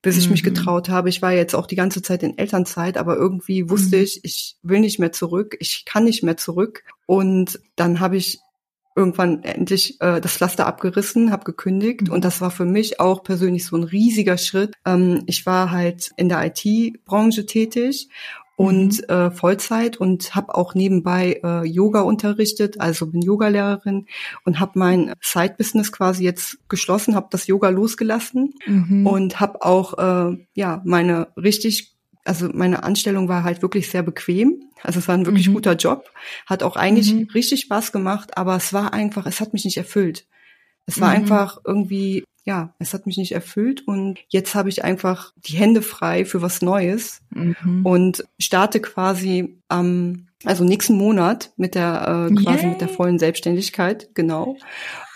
[0.02, 0.34] bis ich mhm.
[0.34, 1.10] mich getraut habe.
[1.10, 4.04] Ich war jetzt auch die ganze Zeit in Elternzeit, aber irgendwie wusste mhm.
[4.04, 6.84] ich, ich will nicht mehr zurück, ich kann nicht mehr zurück.
[7.06, 8.39] Und dann habe ich
[8.97, 12.13] irgendwann endlich äh, das Pflaster abgerissen, habe gekündigt mhm.
[12.13, 14.73] und das war für mich auch persönlich so ein riesiger Schritt.
[14.86, 18.10] Ähm, ich war halt in der IT-Branche tätig
[18.57, 19.15] und mhm.
[19.15, 24.07] äh, Vollzeit und habe auch nebenbei äh, Yoga unterrichtet, also bin Yogalehrerin
[24.45, 29.05] und habe mein Side-Business quasi jetzt geschlossen, habe das Yoga losgelassen mhm.
[29.05, 31.93] und habe auch äh, ja meine richtig
[32.25, 34.63] also meine Anstellung war halt wirklich sehr bequem.
[34.83, 35.53] Also es war ein wirklich mhm.
[35.53, 36.09] guter Job,
[36.45, 37.27] hat auch eigentlich mhm.
[37.33, 40.27] richtig Spaß gemacht, aber es war einfach, es hat mich nicht erfüllt.
[40.87, 41.15] Es war mhm.
[41.15, 45.81] einfach irgendwie, ja, es hat mich nicht erfüllt und jetzt habe ich einfach die Hände
[45.81, 47.86] frei für was Neues mhm.
[47.86, 52.69] und starte quasi am, also nächsten Monat mit der äh, quasi Yay.
[52.69, 54.55] mit der vollen Selbstständigkeit, genau.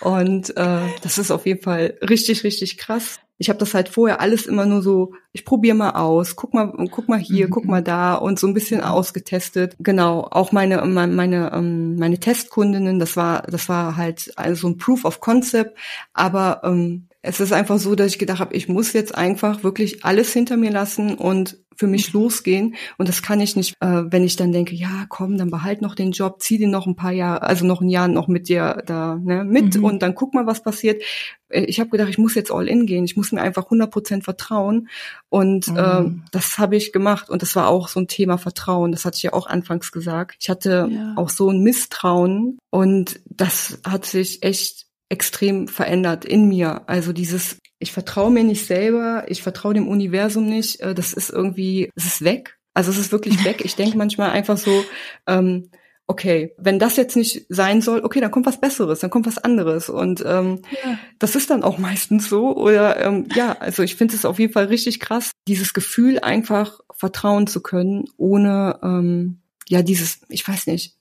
[0.01, 4.21] Und äh, das ist auf jeden Fall richtig, richtig krass ich habe das halt vorher
[4.21, 7.49] alles immer nur so, ich probiere mal aus, guck mal, guck mal hier, mhm.
[7.49, 9.75] guck mal da und so ein bisschen ausgetestet.
[9.79, 14.77] Genau, auch meine meine meine, ähm, meine Testkundinnen, das war das war halt also ein
[14.77, 15.75] Proof of Concept,
[16.13, 20.03] aber ähm, es ist einfach so, dass ich gedacht habe, ich muss jetzt einfach wirklich
[20.03, 22.19] alles hinter mir lassen und für mich mhm.
[22.19, 22.75] losgehen.
[22.97, 25.95] Und das kann ich nicht, äh, wenn ich dann denke, ja, komm, dann behalt noch
[25.95, 28.83] den Job, zieh den noch ein paar Jahre, also noch ein Jahr noch mit dir
[28.85, 29.83] da ne, mit mhm.
[29.83, 31.01] und dann guck mal, was passiert.
[31.49, 33.03] Äh, ich habe gedacht, ich muss jetzt all in gehen.
[33.05, 34.89] Ich muss mir einfach 100 Prozent vertrauen.
[35.29, 35.77] Und mhm.
[35.77, 37.29] äh, das habe ich gemacht.
[37.29, 38.91] Und das war auch so ein Thema Vertrauen.
[38.91, 40.37] Das hatte ich ja auch anfangs gesagt.
[40.39, 41.13] Ich hatte ja.
[41.17, 42.57] auch so ein Misstrauen.
[42.71, 46.83] Und das hat sich echt extrem verändert in mir.
[46.87, 51.31] Also dieses ich vertraue mir nicht selber, ich vertraue dem Universum nicht, äh, das ist
[51.31, 52.57] irgendwie, es ist weg.
[52.73, 53.65] Also es ist wirklich weg.
[53.65, 54.85] Ich denke manchmal einfach so,
[55.27, 55.71] ähm,
[56.05, 59.39] okay, wenn das jetzt nicht sein soll, okay, dann kommt was Besseres, dann kommt was
[59.39, 59.89] anderes.
[59.89, 60.99] Und ähm, ja.
[61.17, 62.55] das ist dann auch meistens so.
[62.55, 66.81] Oder ähm, ja, also ich finde es auf jeden Fall richtig krass, dieses Gefühl einfach
[66.91, 70.97] vertrauen zu können, ohne ähm, ja dieses, ich weiß nicht,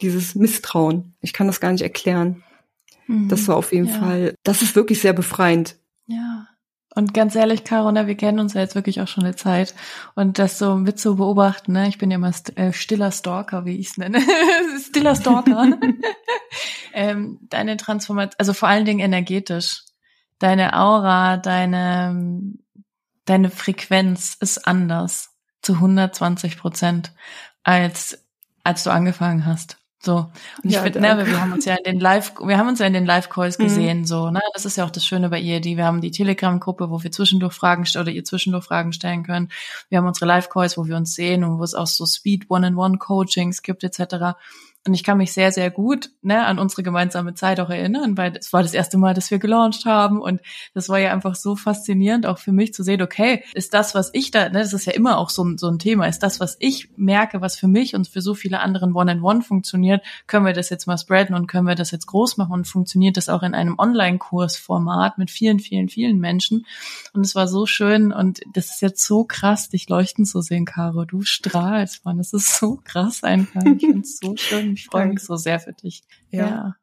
[0.00, 1.16] dieses Misstrauen.
[1.20, 2.44] Ich kann das gar nicht erklären.
[3.06, 3.28] Mhm.
[3.28, 3.98] Das war auf jeden ja.
[3.98, 5.76] Fall, das ist wirklich sehr befreiend.
[6.06, 6.48] Ja.
[6.94, 9.74] Und ganz ehrlich, Carona, wir kennen uns ja jetzt wirklich auch schon eine Zeit.
[10.14, 11.88] Und das so mit zu beobachten, ne?
[11.88, 14.18] ich bin ja immer st äh, stiller Stalker, wie ich es nenne.
[14.80, 15.78] stiller Stalker.
[16.94, 19.82] ähm, deine Transformation, also vor allen Dingen energetisch.
[20.38, 22.40] Deine Aura, deine,
[23.26, 27.12] deine Frequenz ist anders zu 120 Prozent,
[27.62, 28.24] als,
[28.64, 29.76] als du angefangen hast.
[30.06, 30.30] So.
[30.62, 32.86] Und ich finde, ne, wir haben uns ja in den Live, wir haben uns ja
[32.86, 33.64] in den Live-Calls mhm.
[33.64, 34.04] gesehen, mhm.
[34.04, 34.40] so, ne?
[34.54, 37.10] Das ist ja auch das Schöne bei ihr, die, wir haben die Telegram-Gruppe, wo wir
[37.10, 39.48] zwischendurch Fragen oder ihr zwischendurch Fragen stellen können.
[39.88, 43.62] Wir haben unsere Live-Calls, wo wir uns sehen und wo es auch so Speed One-on-One-Coachings
[43.62, 44.36] gibt, etc.
[44.86, 48.36] Und ich kann mich sehr, sehr gut ne, an unsere gemeinsame Zeit auch erinnern, weil
[48.36, 50.20] es war das erste Mal, dass wir gelauncht haben.
[50.20, 50.40] Und
[50.74, 54.10] das war ja einfach so faszinierend, auch für mich zu sehen, okay, ist das, was
[54.12, 56.38] ich da, ne, das ist ja immer auch so, ein so ein Thema, ist das,
[56.38, 60.52] was ich merke, was für mich und für so viele anderen One-on-One funktioniert, können wir
[60.52, 63.42] das jetzt mal spreaden und können wir das jetzt groß machen und funktioniert das auch
[63.42, 66.66] in einem Online-Kursformat mit vielen, vielen, vielen Menschen.
[67.12, 70.64] Und es war so schön und das ist jetzt so krass, dich leuchten zu sehen,
[70.64, 71.04] Caro.
[71.04, 72.18] Du strahlst, Mann.
[72.18, 73.62] Das ist so krass einfach.
[73.64, 74.75] Ich finde es so schön.
[74.76, 76.02] Ich freue mich so sehr für dich.
[76.30, 76.46] Ja.
[76.46, 76.76] ja.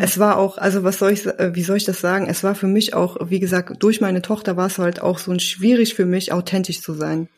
[0.00, 2.26] Es war auch, also was soll ich, äh, wie soll ich das sagen?
[2.26, 5.30] Es war für mich auch, wie gesagt, durch meine Tochter war es halt auch so
[5.30, 7.28] ein schwierig für mich, authentisch zu sein.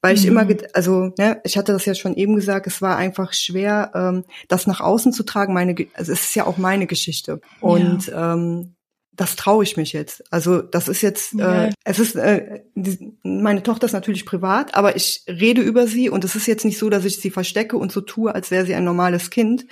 [0.00, 0.38] Weil ich mhm.
[0.38, 4.24] immer, also, ne, ich hatte das ja schon eben gesagt, es war einfach schwer, ähm,
[4.48, 5.52] das nach außen zu tragen.
[5.54, 7.40] Meine, also es ist ja auch meine Geschichte.
[7.60, 8.34] Und ja.
[8.34, 8.75] ähm,
[9.16, 10.22] das traue ich mich jetzt.
[10.32, 11.66] Also das ist jetzt, ja.
[11.66, 16.10] äh, es ist, äh, die, meine Tochter ist natürlich privat, aber ich rede über sie
[16.10, 18.66] und es ist jetzt nicht so, dass ich sie verstecke und so tue, als wäre
[18.66, 19.66] sie ein normales Kind.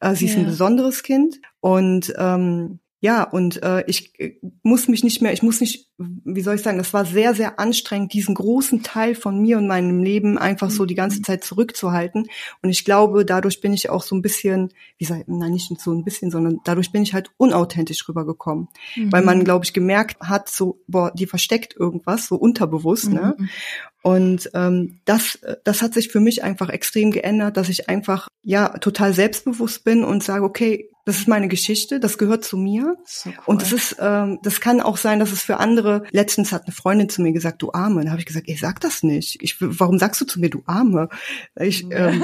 [0.00, 0.32] Äh, sie ja.
[0.32, 5.32] ist ein besonderes Kind und ähm, ja, und äh, ich äh, muss mich nicht mehr,
[5.32, 9.14] ich muss nicht, wie soll ich sagen, das war sehr, sehr anstrengend, diesen großen Teil
[9.14, 11.24] von mir und meinem Leben einfach so die ganze mhm.
[11.24, 12.26] Zeit zurückzuhalten.
[12.62, 15.72] Und ich glaube, dadurch bin ich auch so ein bisschen, wie soll ich, nein, nicht
[15.80, 18.68] so ein bisschen, sondern dadurch bin ich halt unauthentisch rübergekommen.
[18.94, 19.12] Mhm.
[19.12, 23.34] Weil man, glaube ich, gemerkt hat, so, boah, die versteckt irgendwas, so unterbewusst, ne?
[23.38, 23.44] mhm.
[23.44, 23.50] ne?
[24.02, 28.78] Und ähm, das, das hat sich für mich einfach extrem geändert, dass ich einfach ja
[28.78, 32.96] total selbstbewusst bin und sage, okay, das ist meine Geschichte, das gehört zu mir.
[33.04, 33.36] So cool.
[33.46, 36.04] Und das ist, ähm, das kann auch sein, dass es für andere.
[36.12, 38.04] Letztens hat eine Freundin zu mir gesagt, du Arme.
[38.04, 39.42] Da habe ich gesagt, ich sag das nicht.
[39.42, 41.08] Ich, warum sagst du zu mir, du Arme?
[41.58, 42.22] Ich, ähm,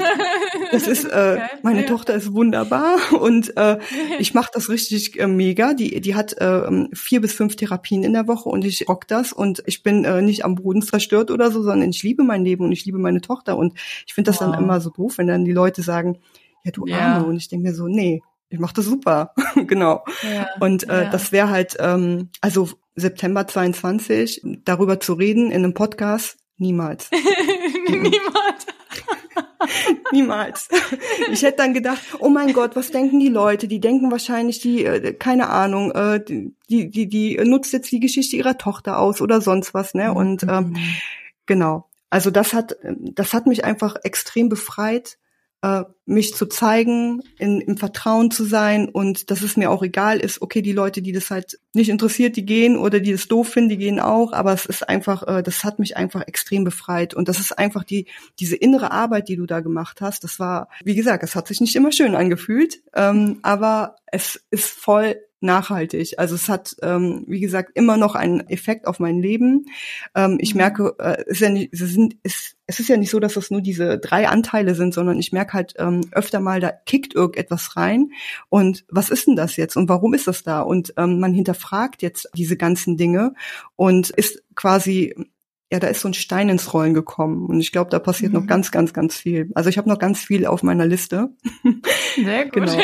[0.71, 1.85] das ist, äh, meine ja.
[1.85, 3.77] Tochter ist wunderbar und äh,
[4.19, 5.73] ich mache das richtig äh, mega.
[5.73, 9.33] Die, die hat äh, vier bis fünf Therapien in der Woche und ich rock das
[9.33, 12.63] und ich bin äh, nicht am Boden zerstört oder so, sondern ich liebe mein Leben
[12.63, 13.73] und ich liebe meine Tochter und
[14.05, 14.51] ich finde das wow.
[14.51, 16.19] dann immer so doof, wenn dann die Leute sagen,
[16.63, 17.19] ja du Arme ja.
[17.19, 20.03] und ich denke mir so, nee, ich mache das super, genau.
[20.23, 21.09] Ja, und äh, ja.
[21.09, 27.09] das wäre halt, ähm, also September 22, darüber zu reden in einem Podcast, niemals.
[27.87, 28.65] niemals.
[30.11, 30.69] Niemals.
[31.31, 33.67] Ich hätte dann gedacht, oh mein Gott, was denken die Leute?
[33.67, 36.53] Die denken wahrscheinlich, die, äh, keine Ahnung, äh, die,
[36.89, 40.13] die, die nutzt jetzt die Geschichte ihrer Tochter aus oder sonst was, ne?
[40.13, 40.77] Und ähm, mhm.
[41.45, 41.89] genau.
[42.09, 45.17] Also das hat, das hat mich einfach extrem befreit,
[45.67, 50.19] äh, mich zu zeigen, in, im Vertrauen zu sein und dass es mir auch egal
[50.19, 53.49] ist, okay, die Leute, die das halt nicht interessiert, die gehen oder die das doof
[53.49, 57.13] finden, die gehen auch, aber es ist einfach, äh, das hat mich einfach extrem befreit
[57.13, 58.07] und das ist einfach die,
[58.39, 61.59] diese innere Arbeit, die du da gemacht hast, das war, wie gesagt, es hat sich
[61.59, 66.17] nicht immer schön angefühlt, ähm, aber es ist voll nachhaltig.
[66.17, 69.65] Also es hat, ähm, wie gesagt, immer noch einen Effekt auf mein Leben.
[70.15, 70.57] Ähm, ich mhm.
[70.57, 73.35] merke, äh, es, ist ja nicht, es, sind, es, es ist ja nicht so, dass
[73.35, 77.13] das nur diese drei Anteile sind, sondern ich merke halt ähm, öfter mal, da kickt
[77.13, 78.11] irgendetwas rein.
[78.49, 79.77] Und was ist denn das jetzt?
[79.77, 80.61] Und warum ist das da?
[80.61, 83.33] Und ähm, man hinterfragt jetzt diese ganzen Dinge
[83.75, 85.13] und ist quasi
[85.69, 88.39] ja, da ist so ein Stein ins Rollen gekommen und ich glaube, da passiert mhm.
[88.39, 89.51] noch ganz, ganz, ganz viel.
[89.53, 91.31] Also ich habe noch ganz viel auf meiner Liste.
[92.15, 92.53] Sehr gut.
[92.53, 92.71] genau.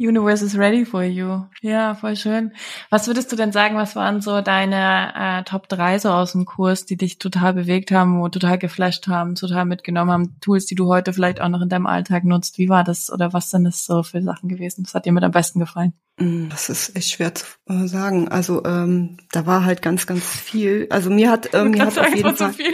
[0.00, 1.44] Universe is ready for you.
[1.60, 2.52] Ja, voll schön.
[2.88, 6.46] Was würdest du denn sagen, was waren so deine äh, Top 3 so aus dem
[6.46, 10.74] Kurs, die dich total bewegt haben, wo total geflasht haben, total mitgenommen haben, Tools, die
[10.74, 12.56] du heute vielleicht auch noch in deinem Alltag nutzt?
[12.56, 14.84] Wie war das oder was sind das so für Sachen gewesen?
[14.86, 15.92] Was hat dir mit am besten gefallen?
[16.16, 18.28] Mm, das ist echt schwer zu äh, sagen.
[18.28, 20.86] Also ähm, da war halt ganz, ganz viel.
[20.88, 22.64] Also mir hat, ähm, mir hat auf jeden Fall so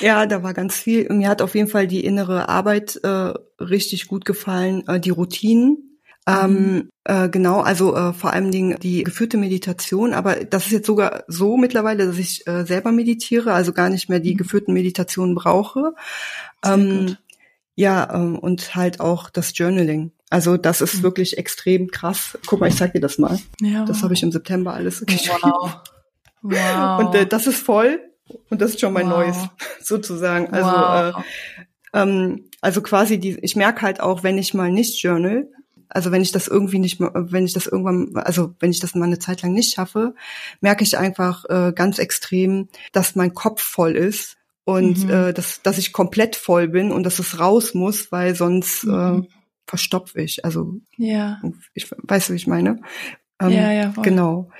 [0.00, 1.08] ja, da war ganz viel.
[1.10, 5.87] Mir hat auf jeden Fall die innere Arbeit äh, richtig gut gefallen, äh, die Routinen.
[6.28, 10.86] Ähm, äh, genau, also äh, vor allem Dingen die geführte Meditation, aber das ist jetzt
[10.86, 14.38] sogar so mittlerweile, dass ich äh, selber meditiere, also gar nicht mehr die mhm.
[14.38, 15.94] geführten Meditationen brauche.
[16.62, 17.16] Ähm,
[17.76, 20.12] ja, ähm, und halt auch das Journaling.
[20.28, 21.02] Also das ist mhm.
[21.04, 22.36] wirklich extrem krass.
[22.46, 23.38] Guck mal, ich zeig dir das mal.
[23.62, 23.86] Ja.
[23.86, 25.38] Das habe ich im September alles geschrieben.
[25.42, 25.80] Wow.
[26.42, 26.98] wow.
[27.00, 28.00] Und äh, das ist voll
[28.50, 29.18] und das ist schon mein wow.
[29.18, 29.36] Neues
[29.82, 30.52] sozusagen.
[30.52, 31.22] Also äh,
[31.94, 35.48] ähm, also quasi die, ich merke halt auch, wenn ich mal nicht journal,
[35.88, 39.06] also wenn ich das irgendwie nicht, wenn ich das irgendwann, also wenn ich das mal
[39.06, 40.14] eine Zeit lang nicht schaffe,
[40.60, 45.10] merke ich einfach äh, ganz extrem, dass mein Kopf voll ist und mhm.
[45.10, 48.88] äh, dass, dass ich komplett voll bin und dass es raus muss, weil sonst äh,
[48.88, 49.22] mhm.
[49.22, 49.28] äh,
[49.66, 50.44] verstopfe ich.
[50.44, 51.40] Also ja.
[51.74, 52.80] ich weiß, wie ich meine.
[53.40, 54.04] Ähm, ja, ja, voll.
[54.04, 54.50] genau.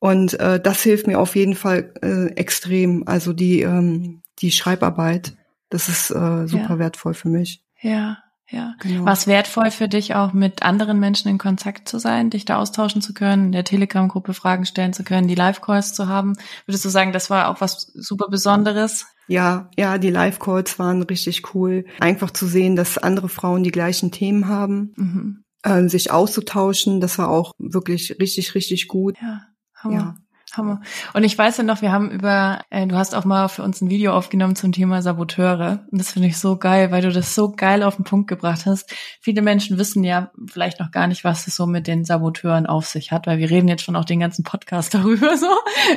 [0.00, 3.06] Und äh, das hilft mir auf jeden Fall äh, extrem.
[3.06, 5.36] Also die ähm, die Schreibarbeit,
[5.70, 6.78] das ist äh, super ja.
[6.78, 7.62] wertvoll für mich.
[7.80, 8.18] Ja,
[8.50, 8.74] ja.
[8.80, 9.04] Genau.
[9.04, 12.58] War es wertvoll für dich auch mit anderen Menschen in Kontakt zu sein, dich da
[12.58, 16.34] austauschen zu können, in der Telegram-Gruppe Fragen stellen zu können, die Live-Calls zu haben?
[16.66, 19.06] Würdest du sagen, das war auch was super Besonderes?
[19.26, 21.84] Ja, ja, die Live-Calls waren richtig cool.
[22.00, 25.44] Einfach zu sehen, dass andere Frauen die gleichen Themen haben, mhm.
[25.62, 29.16] äh, sich auszutauschen, das war auch wirklich richtig, richtig gut.
[29.20, 29.42] Ja,
[29.74, 29.94] Hammer.
[29.94, 30.14] Ja.
[30.56, 30.80] Hammer.
[31.14, 33.80] Und ich weiß ja noch, wir haben über, äh, du hast auch mal für uns
[33.80, 35.80] ein Video aufgenommen zum Thema Saboteure.
[35.90, 38.66] Und das finde ich so geil, weil du das so geil auf den Punkt gebracht
[38.66, 38.94] hast.
[39.20, 42.86] Viele Menschen wissen ja vielleicht noch gar nicht, was es so mit den Saboteuren auf
[42.86, 45.50] sich hat, weil wir reden jetzt schon auch den ganzen Podcast darüber so,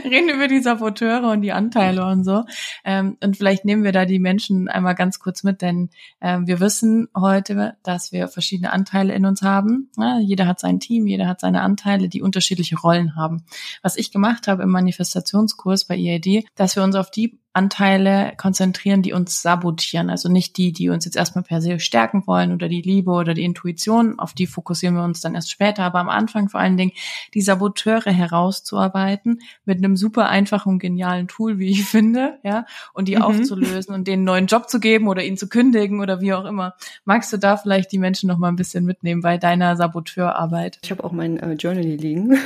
[0.03, 2.43] reden über die Saboteure und die Anteile und so.
[2.83, 6.59] Ähm, und vielleicht nehmen wir da die Menschen einmal ganz kurz mit, denn ähm, wir
[6.59, 9.89] wissen heute, dass wir verschiedene Anteile in uns haben.
[9.97, 13.43] Ja, jeder hat sein Team, jeder hat seine Anteile, die unterschiedliche Rollen haben.
[13.81, 18.31] Was ich gemacht gemacht habe im Manifestationskurs bei EAD, dass wir uns auf die Anteile
[18.37, 20.09] konzentrieren, die uns sabotieren.
[20.09, 23.33] Also nicht die, die uns jetzt erstmal per se stärken wollen oder die Liebe oder
[23.33, 24.19] die Intuition.
[24.19, 25.83] Auf die fokussieren wir uns dann erst später.
[25.83, 26.93] Aber am Anfang vor allen Dingen
[27.33, 33.09] die Saboteure herauszuarbeiten mit einem super einfachen und genialen Tool, wie ich finde, ja, und
[33.09, 33.23] die mhm.
[33.23, 36.45] aufzulösen und denen einen neuen Job zu geben oder ihn zu kündigen oder wie auch
[36.45, 36.75] immer.
[37.03, 40.79] Magst du da vielleicht die Menschen noch mal ein bisschen mitnehmen bei deiner Saboteurarbeit?
[40.83, 42.37] Ich habe auch mein äh, Journal liegen.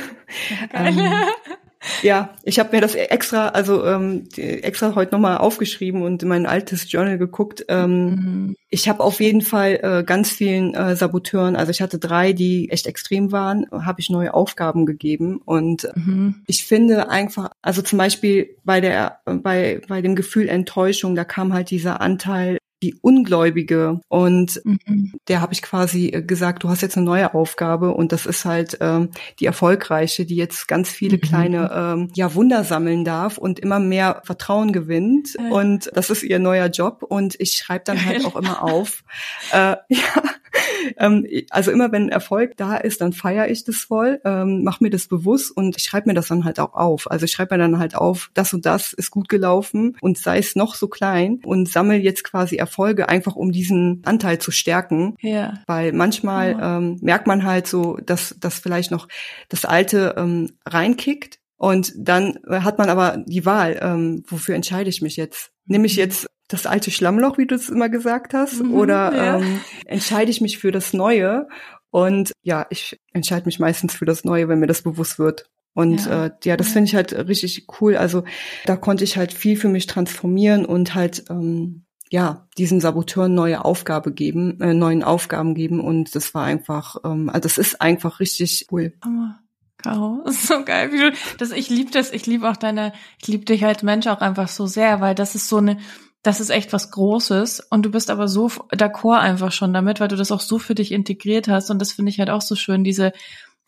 [0.74, 1.26] Ja,
[2.02, 6.46] ja, ich habe mir das extra, also ähm, extra heute nochmal aufgeschrieben und in mein
[6.46, 7.64] altes Journal geguckt.
[7.68, 8.56] Ähm, mhm.
[8.68, 12.70] Ich habe auf jeden Fall äh, ganz vielen äh, Saboteuren, also ich hatte drei, die
[12.70, 15.40] echt extrem waren, habe ich neue Aufgaben gegeben.
[15.44, 16.42] Und mhm.
[16.46, 21.52] ich finde einfach, also zum Beispiel bei der, bei, bei dem Gefühl Enttäuschung, da kam
[21.52, 24.00] halt dieser Anteil die Ungläubige.
[24.08, 25.12] Und mhm.
[25.26, 28.44] der habe ich quasi äh, gesagt, du hast jetzt eine neue Aufgabe und das ist
[28.44, 31.20] halt ähm, die erfolgreiche, die jetzt ganz viele mhm.
[31.20, 35.34] kleine ähm, ja, Wunder sammeln darf und immer mehr Vertrauen gewinnt.
[35.34, 35.50] Ja.
[35.50, 37.02] Und das ist ihr neuer Job.
[37.02, 39.02] Und ich schreibe dann halt auch immer auf.
[39.50, 40.22] Äh, ja,
[40.98, 44.90] ähm, also immer wenn Erfolg da ist, dann feiere ich das voll, ähm, mach mir
[44.90, 47.10] das bewusst und ich schreibe mir das dann halt auch auf.
[47.10, 50.38] Also ich schreibe mir dann halt auf, das und das ist gut gelaufen und sei
[50.38, 55.16] es noch so klein und sammel jetzt quasi Erfolge einfach, um diesen Anteil zu stärken.
[55.20, 55.54] Ja.
[55.66, 56.78] Weil manchmal ja.
[56.78, 59.08] ähm, merkt man halt so, dass, dass vielleicht noch
[59.48, 65.00] das Alte ähm, reinkickt und dann hat man aber die Wahl, ähm, wofür entscheide ich
[65.00, 65.52] mich jetzt?
[65.64, 66.00] Nehme ich mhm.
[66.00, 69.38] jetzt das alte Schlammloch, wie du es immer gesagt hast, mhm, oder ja.
[69.38, 71.48] ähm, entscheide ich mich für das Neue?
[71.90, 75.46] Und ja, ich entscheide mich meistens für das Neue, wenn mir das bewusst wird.
[75.74, 77.96] Und ja, äh, ja das finde ich halt richtig cool.
[77.96, 78.24] Also
[78.64, 83.64] da konnte ich halt viel für mich transformieren und halt ähm, ja diesen Saboteuren neue
[83.64, 85.80] Aufgabe geben, äh, neuen Aufgaben geben.
[85.80, 88.94] Und das war einfach, ähm, also das ist einfach richtig cool.
[89.00, 89.38] Aber
[89.76, 91.50] Caro, ist so geil, wie du das.
[91.50, 92.12] Ich liebe das.
[92.12, 92.92] Ich liebe auch deine.
[93.20, 95.78] Ich liebe dich als Mensch auch einfach so sehr, weil das ist so eine
[96.26, 100.08] das ist echt was Großes und du bist aber so d'accord einfach schon damit, weil
[100.08, 102.56] du das auch so für dich integriert hast und das finde ich halt auch so
[102.56, 103.12] schön, diese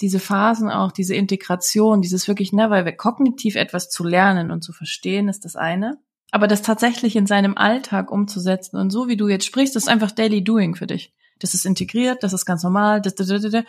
[0.00, 4.62] diese Phasen auch, diese Integration, dieses wirklich, ne, weil wir kognitiv etwas zu lernen und
[4.62, 5.98] zu verstehen ist das eine,
[6.30, 10.12] aber das tatsächlich in seinem Alltag umzusetzen und so wie du jetzt sprichst, ist einfach
[10.12, 11.12] Daily Doing für dich.
[11.38, 13.00] Das ist integriert, das ist ganz normal.
[13.00, 13.64] Das, das, das, das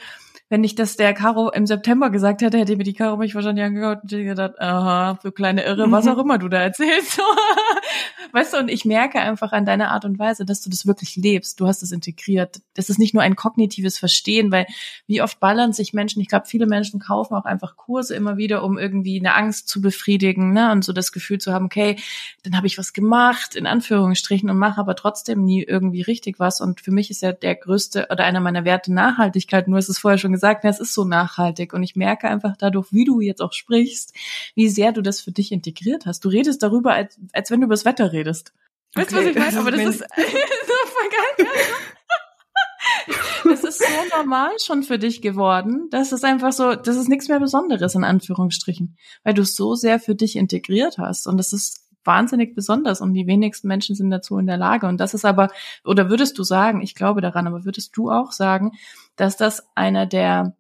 [0.49, 3.63] wenn ich das der Caro im September gesagt hätte, hätte mir die Caro mich wahrscheinlich
[3.63, 6.11] angehört und gedacht, aha, du kleine Irre, was mhm.
[6.11, 7.21] auch immer du da erzählst.
[8.31, 11.15] weißt du, und ich merke einfach an deiner Art und Weise, dass du das wirklich
[11.15, 11.59] lebst.
[11.59, 12.61] Du hast es integriert.
[12.73, 14.65] Das ist nicht nur ein kognitives Verstehen, weil
[15.05, 18.63] wie oft ballern sich Menschen, ich glaube, viele Menschen kaufen auch einfach Kurse immer wieder,
[18.63, 20.71] um irgendwie eine Angst zu befriedigen, ne?
[20.71, 21.97] Und so das Gefühl zu haben, okay,
[22.43, 26.59] dann habe ich was gemacht, in Anführungsstrichen, und mache aber trotzdem nie irgendwie richtig was.
[26.59, 29.99] Und für mich ist ja der größte oder einer meiner Werte Nachhaltigkeit, nur ist es
[29.99, 31.73] vorher schon gesagt, es ist so nachhaltig.
[31.73, 34.13] Und ich merke einfach dadurch, wie du jetzt auch sprichst,
[34.55, 36.25] wie sehr du das für dich integriert hast.
[36.25, 38.53] Du redest darüber, als, als wenn du über das Wetter redest.
[38.95, 39.59] Weißt du, okay, was ich meine?
[39.59, 41.47] Aber das ist so voll geil.
[43.45, 45.87] Das ist so normal schon für dich geworden.
[45.91, 49.75] Das ist einfach so, das ist nichts mehr Besonderes in Anführungsstrichen, weil du es so
[49.75, 51.27] sehr für dich integriert hast.
[51.27, 54.87] Und das ist wahnsinnig besonders und die wenigsten Menschen sind dazu in der Lage.
[54.87, 55.49] Und das ist aber,
[55.83, 58.71] oder würdest du sagen, ich glaube daran, aber würdest du auch sagen,
[59.15, 60.55] dass das einer der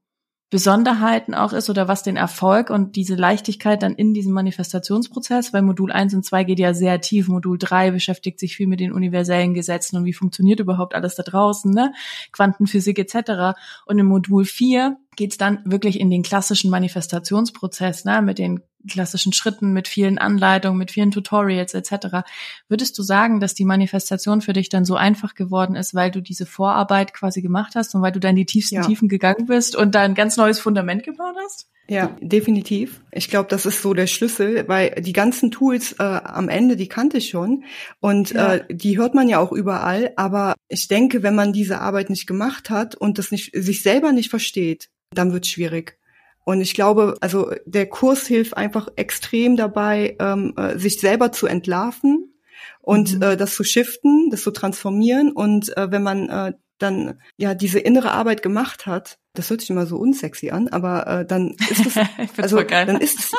[0.51, 5.61] Besonderheiten auch ist oder was den Erfolg und diese Leichtigkeit dann in diesem Manifestationsprozess, weil
[5.61, 8.91] Modul 1 und 2 geht ja sehr tief, Modul 3 beschäftigt sich viel mit den
[8.91, 11.93] universellen Gesetzen und wie funktioniert überhaupt alles da draußen, ne?
[12.31, 13.59] Quantenphysik etc.
[13.85, 18.23] Und im Modul 4 geht's dann wirklich in den klassischen Manifestationsprozess, ne?
[18.23, 22.23] mit den klassischen Schritten, mit vielen Anleitungen, mit vielen Tutorials etc.
[22.67, 26.21] Würdest du sagen, dass die Manifestation für dich dann so einfach geworden ist, weil du
[26.21, 28.81] diese Vorarbeit quasi gemacht hast und weil du dann die tiefsten ja.
[28.85, 31.67] Tiefen gegangen bist und da ein ganz neues Fundament gebaut hast?
[31.89, 33.01] Ja, definitiv.
[33.11, 36.87] Ich glaube, das ist so der Schlüssel, weil die ganzen Tools äh, am Ende, die
[36.87, 37.63] kannte ich schon
[37.99, 38.55] und ja.
[38.55, 40.13] äh, die hört man ja auch überall.
[40.15, 44.11] Aber ich denke, wenn man diese Arbeit nicht gemacht hat und das nicht sich selber
[44.11, 45.98] nicht versteht, dann wird schwierig.
[46.43, 51.47] Und ich glaube, also der Kurs hilft einfach extrem dabei, ähm, äh, sich selber zu
[51.47, 52.33] entlarven
[52.81, 53.21] und mhm.
[53.21, 55.31] äh, das zu shiften, das zu transformieren.
[55.31, 59.69] Und äh, wenn man äh, dann ja diese innere Arbeit gemacht hat, das hört sich
[59.69, 61.97] immer so unsexy an, aber äh, dann ist es
[62.37, 63.31] also dann ist es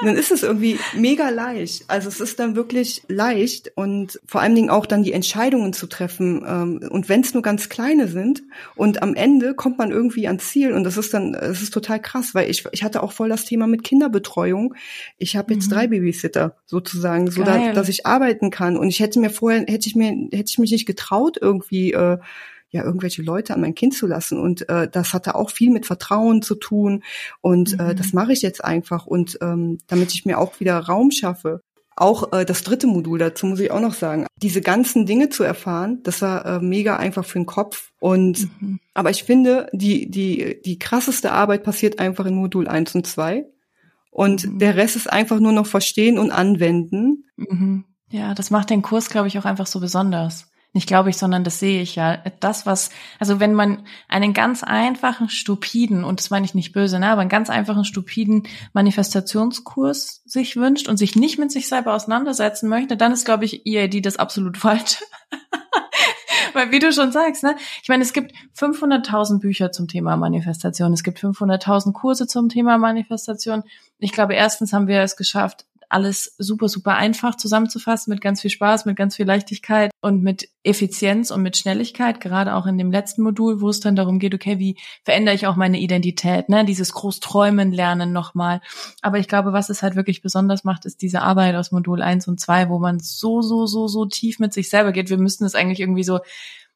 [0.00, 1.84] dann ist es irgendwie mega leicht.
[1.88, 5.86] Also es ist dann wirklich leicht und vor allen Dingen auch dann die Entscheidungen zu
[5.86, 8.42] treffen ähm, und wenn es nur ganz kleine sind
[8.74, 12.00] und am Ende kommt man irgendwie ans Ziel und das ist dann es ist total
[12.00, 14.74] krass, weil ich ich hatte auch voll das Thema mit Kinderbetreuung.
[15.18, 15.74] Ich habe jetzt mhm.
[15.74, 19.88] drei Babysitter sozusagen, so da, dass ich arbeiten kann und ich hätte mir vorher hätte
[19.88, 22.18] ich mir hätte ich mich nicht getraut irgendwie äh,
[22.72, 24.40] ja irgendwelche Leute an mein Kind zu lassen.
[24.40, 27.04] Und äh, das hatte auch viel mit Vertrauen zu tun.
[27.40, 27.80] Und mhm.
[27.90, 29.06] äh, das mache ich jetzt einfach.
[29.06, 31.60] Und ähm, damit ich mir auch wieder Raum schaffe.
[31.94, 35.42] Auch äh, das dritte Modul, dazu muss ich auch noch sagen, diese ganzen Dinge zu
[35.42, 37.92] erfahren, das war äh, mega einfach für den Kopf.
[38.00, 38.80] Und mhm.
[38.94, 43.44] aber ich finde, die, die, die krasseste Arbeit passiert einfach in Modul 1 und 2.
[44.10, 44.58] Und mhm.
[44.58, 47.26] der Rest ist einfach nur noch verstehen und anwenden.
[47.36, 47.84] Mhm.
[48.10, 50.51] Ja, das macht den Kurs, glaube ich, auch einfach so besonders.
[50.74, 52.18] Nicht glaube ich, sondern das sehe ich ja.
[52.40, 56.98] Das, was, also wenn man einen ganz einfachen, stupiden, und das meine ich nicht böse,
[56.98, 61.94] ne, aber einen ganz einfachen, stupiden Manifestationskurs sich wünscht und sich nicht mit sich selber
[61.94, 65.02] auseinandersetzen möchte, dann ist, glaube ich, die das absolut falsch.
[66.54, 67.56] Weil wie du schon sagst, ne?
[67.82, 70.92] Ich meine, es gibt 500.000 Bücher zum Thema Manifestation.
[70.92, 73.62] Es gibt 500.000 Kurse zum Thema Manifestation.
[73.98, 78.50] Ich glaube, erstens haben wir es geschafft, alles super, super einfach zusammenzufassen, mit ganz viel
[78.50, 82.90] Spaß, mit ganz viel Leichtigkeit und mit Effizienz und mit Schnelligkeit, gerade auch in dem
[82.90, 86.64] letzten Modul, wo es dann darum geht, okay, wie verändere ich auch meine Identität, ne,
[86.64, 88.60] dieses Großträumen lernen nochmal.
[89.02, 92.28] Aber ich glaube, was es halt wirklich besonders macht, ist diese Arbeit aus Modul 1
[92.28, 95.10] und 2, wo man so, so, so, so tief mit sich selber geht.
[95.10, 96.20] Wir müssten es eigentlich irgendwie so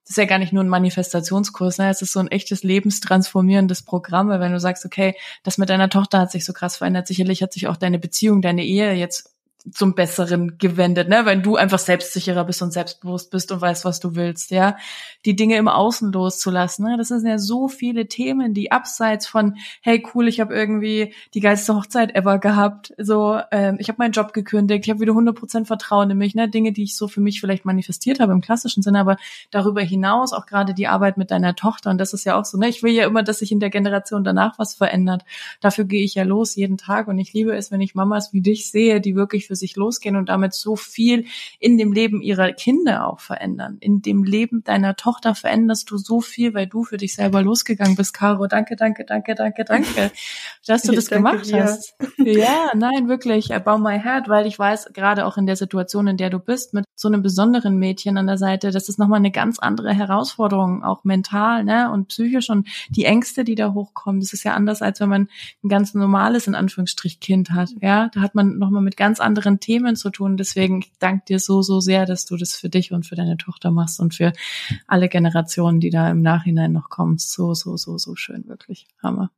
[0.06, 1.90] das ist ja gar nicht nur ein Manifestationskurs, ne?
[1.90, 6.20] Es ist so ein echtes lebenstransformierendes Programm, wenn du sagst, okay, das mit deiner Tochter
[6.20, 7.08] hat sich so krass verändert.
[7.08, 9.35] Sicherlich hat sich auch deine Beziehung, deine Ehe jetzt
[9.72, 11.22] zum Besseren gewendet, ne?
[11.24, 14.76] Wenn du einfach selbstsicherer bist und selbstbewusst bist und weißt, was du willst, ja.
[15.24, 16.96] Die Dinge im Außen loszulassen, ne?
[16.96, 21.40] Das sind ja so viele Themen, die abseits von, hey cool, ich habe irgendwie die
[21.40, 25.64] geilste Hochzeit ever gehabt, so, ähm, ich habe meinen Job gekündigt, ich habe wieder 100%
[25.66, 26.48] Vertrauen in mich, ne?
[26.48, 29.16] Dinge, die ich so für mich vielleicht manifestiert habe im klassischen Sinne, aber
[29.50, 32.56] darüber hinaus auch gerade die Arbeit mit deiner Tochter und das ist ja auch so,
[32.58, 32.68] ne?
[32.68, 35.24] Ich will ja immer, dass sich in der Generation danach was verändert.
[35.60, 38.40] Dafür gehe ich ja los jeden Tag und ich liebe es, wenn ich Mamas wie
[38.40, 41.26] dich sehe, die wirklich für sich losgehen und damit so viel
[41.58, 43.78] in dem Leben ihrer Kinder auch verändern.
[43.80, 47.96] In dem Leben deiner Tochter veränderst du so viel, weil du für dich selber losgegangen
[47.96, 48.46] bist, Caro.
[48.46, 50.10] Danke, danke, danke, danke, danke,
[50.66, 51.64] dass du das gemacht dir.
[51.64, 51.96] hast.
[52.18, 53.50] Ja, nein, wirklich.
[53.50, 56.38] I bow my head, weil ich weiß, gerade auch in der Situation, in der du
[56.38, 59.92] bist, mit so einem besonderen Mädchen an der Seite, das ist nochmal eine ganz andere
[59.92, 64.20] Herausforderung, auch mental, ne, und psychisch und die Ängste, die da hochkommen.
[64.20, 65.28] Das ist ja anders, als wenn man
[65.62, 67.70] ein ganz normales, in Anführungsstrich, Kind hat.
[67.80, 70.36] Ja, da hat man nochmal mit ganz anderen anderen Themen zu tun.
[70.36, 73.70] Deswegen danke dir so, so sehr, dass du das für dich und für deine Tochter
[73.70, 74.32] machst und für
[74.86, 77.18] alle Generationen, die da im Nachhinein noch kommen.
[77.18, 78.86] So, so, so, so schön, wirklich.
[79.02, 79.30] Hammer.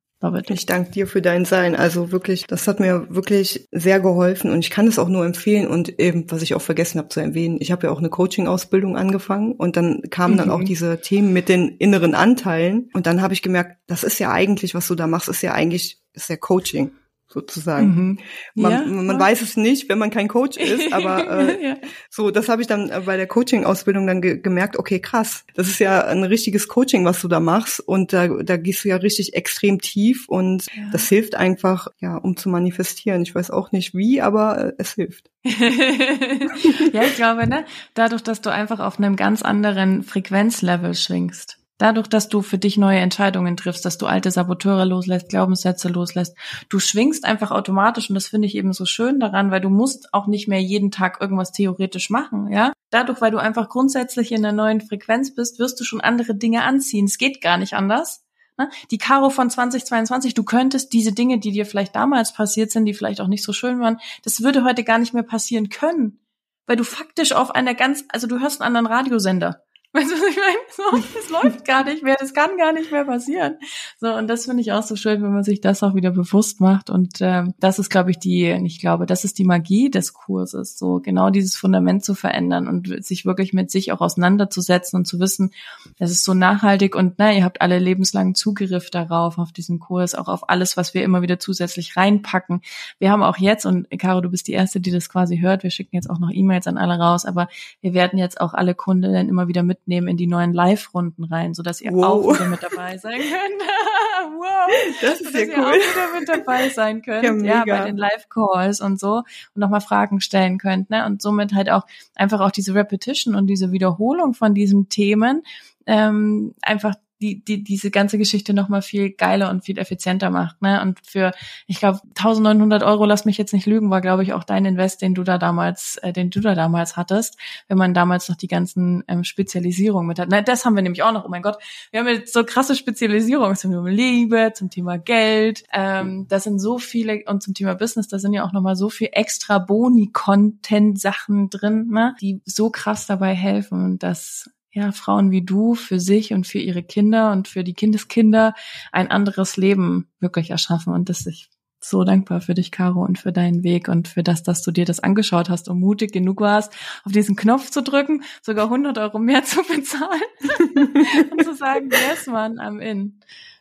[0.48, 1.76] Ich danke dir für dein Sein.
[1.76, 5.68] Also wirklich, das hat mir wirklich sehr geholfen und ich kann es auch nur empfehlen.
[5.68, 8.96] Und eben, was ich auch vergessen habe zu erwähnen, ich habe ja auch eine Coaching-Ausbildung
[8.96, 10.38] angefangen und dann kamen mhm.
[10.38, 10.64] dann auch mhm.
[10.64, 12.90] diese Themen mit den inneren Anteilen.
[12.94, 15.52] Und dann habe ich gemerkt, das ist ja eigentlich, was du da machst, ist ja
[15.52, 16.90] eigentlich, ist ja Coaching
[17.28, 17.86] sozusagen.
[17.86, 18.18] Mhm.
[18.54, 19.20] Man, ja, man ja.
[19.20, 21.76] weiß es nicht, wenn man kein Coach ist, aber äh, ja.
[22.10, 25.68] so, das habe ich dann äh, bei der Coaching-Ausbildung dann ge gemerkt, okay, krass, das
[25.68, 28.96] ist ja ein richtiges Coaching, was du da machst und da, da gehst du ja
[28.96, 33.22] richtig extrem tief und das hilft einfach, ja, um zu manifestieren.
[33.22, 35.30] Ich weiß auch nicht wie, aber äh, es hilft.
[35.44, 37.64] ja, ich glaube, ne,
[37.94, 42.76] dadurch, dass du einfach auf einem ganz anderen Frequenzlevel schwingst Dadurch, dass du für dich
[42.76, 46.36] neue Entscheidungen triffst, dass du alte Saboteure loslässt, Glaubenssätze loslässt,
[46.68, 50.12] du schwingst einfach automatisch und das finde ich eben so schön daran, weil du musst
[50.12, 52.72] auch nicht mehr jeden Tag irgendwas theoretisch machen, ja?
[52.90, 56.62] Dadurch, weil du einfach grundsätzlich in der neuen Frequenz bist, wirst du schon andere Dinge
[56.64, 57.04] anziehen.
[57.04, 58.24] Es geht gar nicht anders.
[58.56, 58.70] Ne?
[58.90, 62.94] Die Karo von 2022, du könntest diese Dinge, die dir vielleicht damals passiert sind, die
[62.94, 66.18] vielleicht auch nicht so schön waren, das würde heute gar nicht mehr passieren können,
[66.66, 69.62] weil du faktisch auf einer ganz, also du hörst einen anderen Radiosender.
[69.94, 70.58] Weißt du, was ich meine?
[70.70, 73.56] So, das läuft gar nicht mehr, das kann gar nicht mehr passieren.
[73.98, 76.60] So, und das finde ich auch so schön, wenn man sich das auch wieder bewusst
[76.60, 76.90] macht.
[76.90, 80.76] Und ähm, das ist, glaube ich, die, ich glaube, das ist die Magie des Kurses,
[80.76, 85.20] so genau dieses Fundament zu verändern und sich wirklich mit sich auch auseinanderzusetzen und zu
[85.20, 85.52] wissen,
[85.98, 90.14] das ist so nachhaltig und na, ihr habt alle lebenslangen Zugriff darauf, auf diesen Kurs,
[90.14, 92.60] auch auf alles, was wir immer wieder zusätzlich reinpacken.
[92.98, 95.70] Wir haben auch jetzt, und Caro, du bist die Erste, die das quasi hört, wir
[95.70, 97.48] schicken jetzt auch noch E-Mails an alle raus, aber
[97.80, 101.54] wir werden jetzt auch alle Kunden immer wieder mit mitnehmen in die neuen Live-Runden rein,
[101.54, 102.04] so dass ihr wow.
[102.04, 103.62] auch wieder mit dabei sein könnt.
[104.38, 104.70] wow.
[105.00, 105.48] Das ist ja cool.
[105.48, 107.44] Ihr auch wieder mit dabei sein könnt.
[107.44, 111.06] Ja, ja bei den Live-Calls und so und nochmal Fragen stellen könnt, ne?
[111.06, 115.42] Und somit halt auch einfach auch diese Repetition und diese Wiederholung von diesen Themen
[115.86, 120.62] ähm, einfach die, die diese ganze Geschichte noch mal viel geiler und viel effizienter macht.
[120.62, 120.80] Ne?
[120.80, 121.32] Und für,
[121.66, 125.02] ich glaube, 1900 Euro, lass mich jetzt nicht lügen, war, glaube ich, auch dein Invest,
[125.02, 128.46] den du da damals, äh, den du da damals hattest, wenn man damals noch die
[128.46, 130.28] ganzen ähm, Spezialisierungen mit hat.
[130.30, 131.58] Na, das haben wir nämlich auch noch, oh mein Gott,
[131.90, 136.58] wir haben jetzt so krasse Spezialisierungen zum Thema Liebe, zum Thema Geld, ähm, das sind
[136.60, 139.58] so viele, und zum Thema Business, da sind ja auch noch mal so viel extra
[139.58, 142.14] Boni-Content-Sachen drin, ne?
[142.20, 143.84] die so krass dabei helfen.
[143.84, 147.74] Und das ja, Frauen wie du für sich und für ihre Kinder und für die
[147.74, 148.54] Kindeskinder
[148.92, 150.92] ein anderes Leben wirklich erschaffen.
[150.92, 151.50] Und das ich
[151.80, 154.84] so dankbar für dich, Caro, und für deinen Weg und für das, dass du dir
[154.84, 156.72] das angeschaut hast und mutig genug warst,
[157.04, 162.26] auf diesen Knopf zu drücken, sogar 100 Euro mehr zu bezahlen und zu sagen, yes,
[162.26, 163.20] man, I'm in.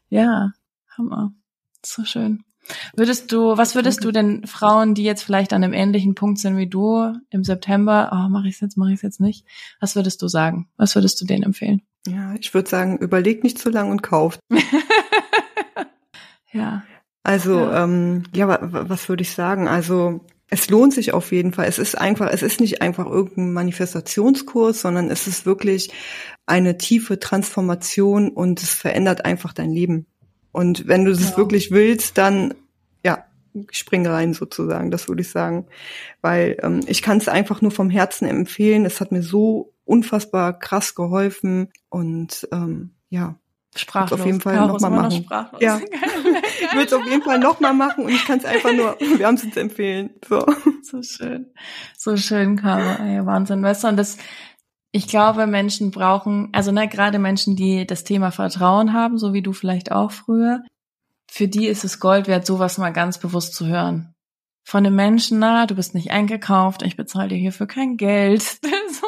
[0.10, 0.52] Ja,
[0.98, 1.34] Hammer.
[1.84, 2.47] So schön.
[2.96, 6.58] Würdest du, was würdest du denn Frauen, die jetzt vielleicht an einem ähnlichen Punkt sind
[6.58, 9.46] wie du im September, oh, mache ich es jetzt, mache ich es jetzt nicht,
[9.80, 10.70] was würdest du sagen?
[10.78, 11.82] Was würdest du denen empfehlen?
[12.08, 14.40] Ja, ich würde sagen, überleg nicht zu lang und kauft.
[16.52, 16.84] ja.
[17.24, 17.84] Also, ja.
[17.84, 19.68] ähm, ja, was würde ich sagen?
[19.68, 21.68] Also, es lohnt sich auf jeden Fall.
[21.68, 25.92] Es ist einfach, es ist nicht einfach irgendein Manifestationskurs, sondern es ist wirklich
[26.46, 30.06] eine tiefe Transformation und es verändert einfach dein Leben.
[30.58, 31.38] Und wenn du das ja.
[31.38, 32.56] wirklich willst, dann
[33.06, 33.26] ja,
[33.70, 35.68] spring rein sozusagen, das würde ich sagen.
[36.22, 38.84] Weil ähm, ich kann es einfach nur vom Herzen empfehlen.
[38.84, 43.36] Es hat mir so unfassbar krass geholfen und ähm, ja.
[43.76, 44.20] Sprachlos.
[44.20, 45.12] Auf jeden Fall nochmal machen.
[45.12, 45.62] Sprachlos.
[45.62, 45.80] Ja.
[45.80, 49.28] ich würde es auf jeden Fall nochmal machen und ich kann es einfach nur wir
[49.28, 50.10] haben es uns empfehlen.
[50.28, 50.44] So.
[50.82, 51.52] so schön.
[51.96, 53.04] So schön, Caro.
[53.04, 53.62] Ey, Wahnsinn.
[53.62, 54.18] Weißt du, und das,
[54.92, 59.42] ich glaube, Menschen brauchen, also ne, gerade Menschen, die das Thema Vertrauen haben, so wie
[59.42, 60.64] du vielleicht auch früher,
[61.30, 64.14] für die ist es Gold wert, sowas mal ganz bewusst zu hören.
[64.64, 68.42] Von einem Menschen, na, du bist nicht eingekauft, ich bezahle dir hierfür kein Geld.
[68.62, 69.08] so.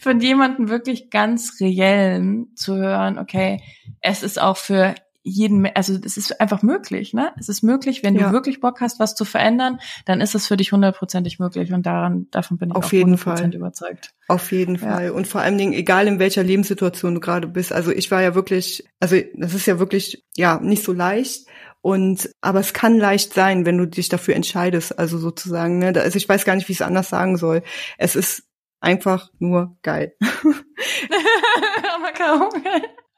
[0.00, 3.62] Von jemandem wirklich ganz reellen zu hören, okay,
[4.00, 4.94] es ist auch für
[5.24, 7.32] jeden, also es ist einfach möglich, ne?
[7.38, 8.26] Es ist möglich, wenn ja.
[8.26, 11.86] du wirklich Bock hast, was zu verändern, dann ist es für dich hundertprozentig möglich und
[11.86, 13.54] daran, davon bin ich Auf auch jeden Fall.
[13.54, 14.14] überzeugt.
[14.26, 14.80] Auf jeden ja.
[14.80, 15.10] Fall.
[15.10, 17.72] Und vor allen Dingen, egal in welcher Lebenssituation du gerade bist.
[17.72, 21.46] Also ich war ja wirklich, also das ist ja wirklich, ja, nicht so leicht.
[21.80, 25.78] Und aber es kann leicht sein, wenn du dich dafür entscheidest, also sozusagen.
[25.78, 25.92] Ne?
[25.96, 27.62] Also ich weiß gar nicht, wie ich es anders sagen soll.
[27.98, 28.44] Es ist
[28.80, 30.14] einfach nur geil.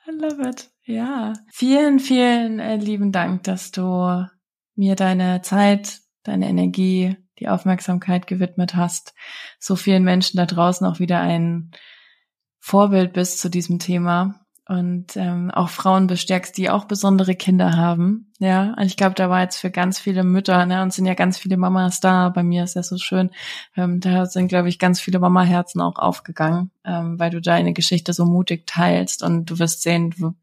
[0.07, 0.74] I love it.
[0.85, 1.33] Ja.
[1.53, 4.27] Vielen, vielen äh, lieben Dank, dass du
[4.75, 9.15] mir deine Zeit, deine Energie, die Aufmerksamkeit gewidmet hast.
[9.59, 11.71] So vielen Menschen da draußen auch wieder ein
[12.61, 18.33] Vorbild bist zu diesem Thema und ähm, auch Frauen bestärkst, die auch besondere Kinder haben.
[18.39, 21.15] Ja, und ich glaube, da war jetzt für ganz viele Mütter, ne, und sind ja
[21.15, 22.31] ganz viele Mamas da.
[22.31, 23.31] Bei mir ist das so schön.
[23.77, 28.15] Ähm, da sind, glaube ich, ganz viele Mama-Herzen auch aufgegangen, ähm, weil du deine Geschichte
[28.15, 30.35] so mutig teilst und du wirst sehen, du,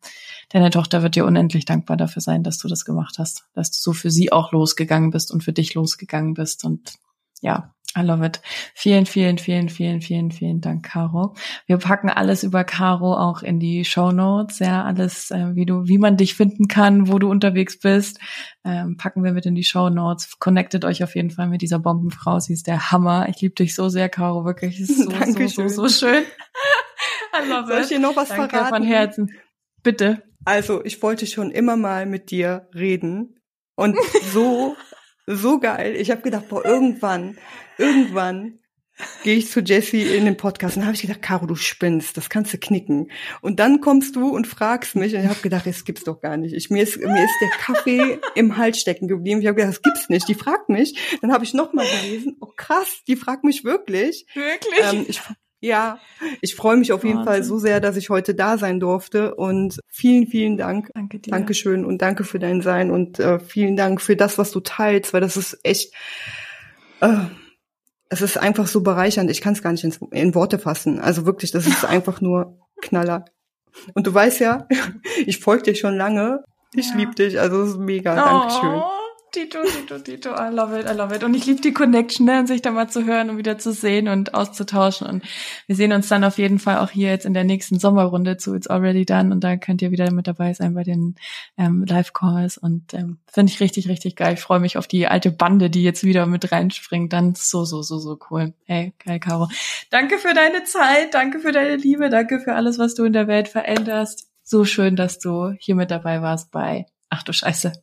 [0.49, 3.79] deine Tochter wird dir unendlich dankbar dafür sein, dass du das gemacht hast, dass du
[3.79, 6.93] so für sie auch losgegangen bist und für dich losgegangen bist und
[7.41, 8.39] ja, I love it.
[8.73, 11.35] Vielen, vielen, vielen, vielen, vielen, vielen Dank, Caro.
[11.65, 15.87] Wir packen alles über Caro auch in die Show Notes, ja, alles, äh, wie du,
[15.87, 18.19] wie man dich finden kann, wo du unterwegs bist,
[18.63, 20.39] ähm, packen wir mit in die Show Notes.
[20.39, 22.39] Connectet euch auf jeden Fall mit dieser Bombenfrau.
[22.39, 23.27] Sie ist der Hammer.
[23.27, 24.79] Ich liebe dich so sehr, Caro, wirklich.
[24.79, 25.11] Es ist so,
[25.47, 26.23] so, so, so schön.
[27.33, 28.75] I love Soll ich dir noch was Danke verraten?
[28.75, 29.31] von Herzen.
[29.83, 30.23] Bitte.
[30.45, 33.35] Also, ich wollte schon immer mal mit dir reden
[33.75, 33.97] und
[34.33, 34.77] so
[35.35, 35.95] so geil.
[35.95, 37.37] Ich habe gedacht, boah, irgendwann,
[37.77, 38.59] irgendwann
[39.23, 42.29] gehe ich zu Jessie in den Podcast und habe ich gedacht, Caro, du spinnst, das
[42.29, 43.11] kannst du knicken.
[43.41, 46.37] Und dann kommst du und fragst mich und ich habe gedacht, das gibt's doch gar
[46.37, 46.53] nicht.
[46.53, 49.41] Ich, mir, ist, mir ist der Kaffee im Hals stecken geblieben.
[49.41, 50.27] Ich habe gedacht, das gibt's nicht.
[50.27, 51.17] Die fragt mich.
[51.21, 54.25] Dann habe ich noch mal gelesen, oh krass, die fragt mich wirklich.
[54.33, 54.91] Wirklich?
[54.91, 55.21] Ähm, ich,
[55.61, 55.99] ja,
[56.41, 57.33] ich freue mich auf jeden Wahnsinn.
[57.33, 60.89] Fall so sehr, dass ich heute da sein durfte und vielen, vielen Dank.
[60.95, 61.29] Danke dir.
[61.29, 65.13] Dankeschön und danke für dein Sein und äh, vielen Dank für das, was du teilst,
[65.13, 65.93] weil das ist echt,
[66.99, 67.25] äh,
[68.09, 69.29] es ist einfach so bereichernd.
[69.29, 70.99] Ich kann es gar nicht in, in Worte fassen.
[70.99, 73.25] Also wirklich, das ist einfach nur Knaller.
[73.93, 74.67] Und du weißt ja,
[75.27, 76.43] ich folge dir schon lange.
[76.73, 76.97] Ich ja.
[76.97, 78.13] liebe dich, also es ist mega.
[78.13, 78.15] Oh.
[78.15, 78.81] Dankeschön.
[79.31, 81.23] Tito, Tito, Tito, I love it, I love it.
[81.23, 83.71] Und ich liebe die Connection, ne, und sich da mal zu hören und wieder zu
[83.71, 85.07] sehen und auszutauschen.
[85.07, 85.23] Und
[85.67, 88.53] wir sehen uns dann auf jeden Fall auch hier jetzt in der nächsten Sommerrunde zu
[88.53, 89.31] It's Already Done.
[89.31, 91.15] Und da könnt ihr wieder mit dabei sein bei den
[91.57, 92.57] ähm, Live-Calls.
[92.57, 94.33] Und ähm, finde ich richtig, richtig geil.
[94.33, 97.13] Ich freue mich auf die alte Bande, die jetzt wieder mit reinspringt.
[97.13, 98.53] Dann so, so, so, so cool.
[98.65, 99.47] Hey, geil, Caro.
[99.91, 103.27] Danke für deine Zeit, danke für deine Liebe, danke für alles, was du in der
[103.27, 104.27] Welt veränderst.
[104.43, 107.73] So schön, dass du hier mit dabei warst bei Ach du Scheiße.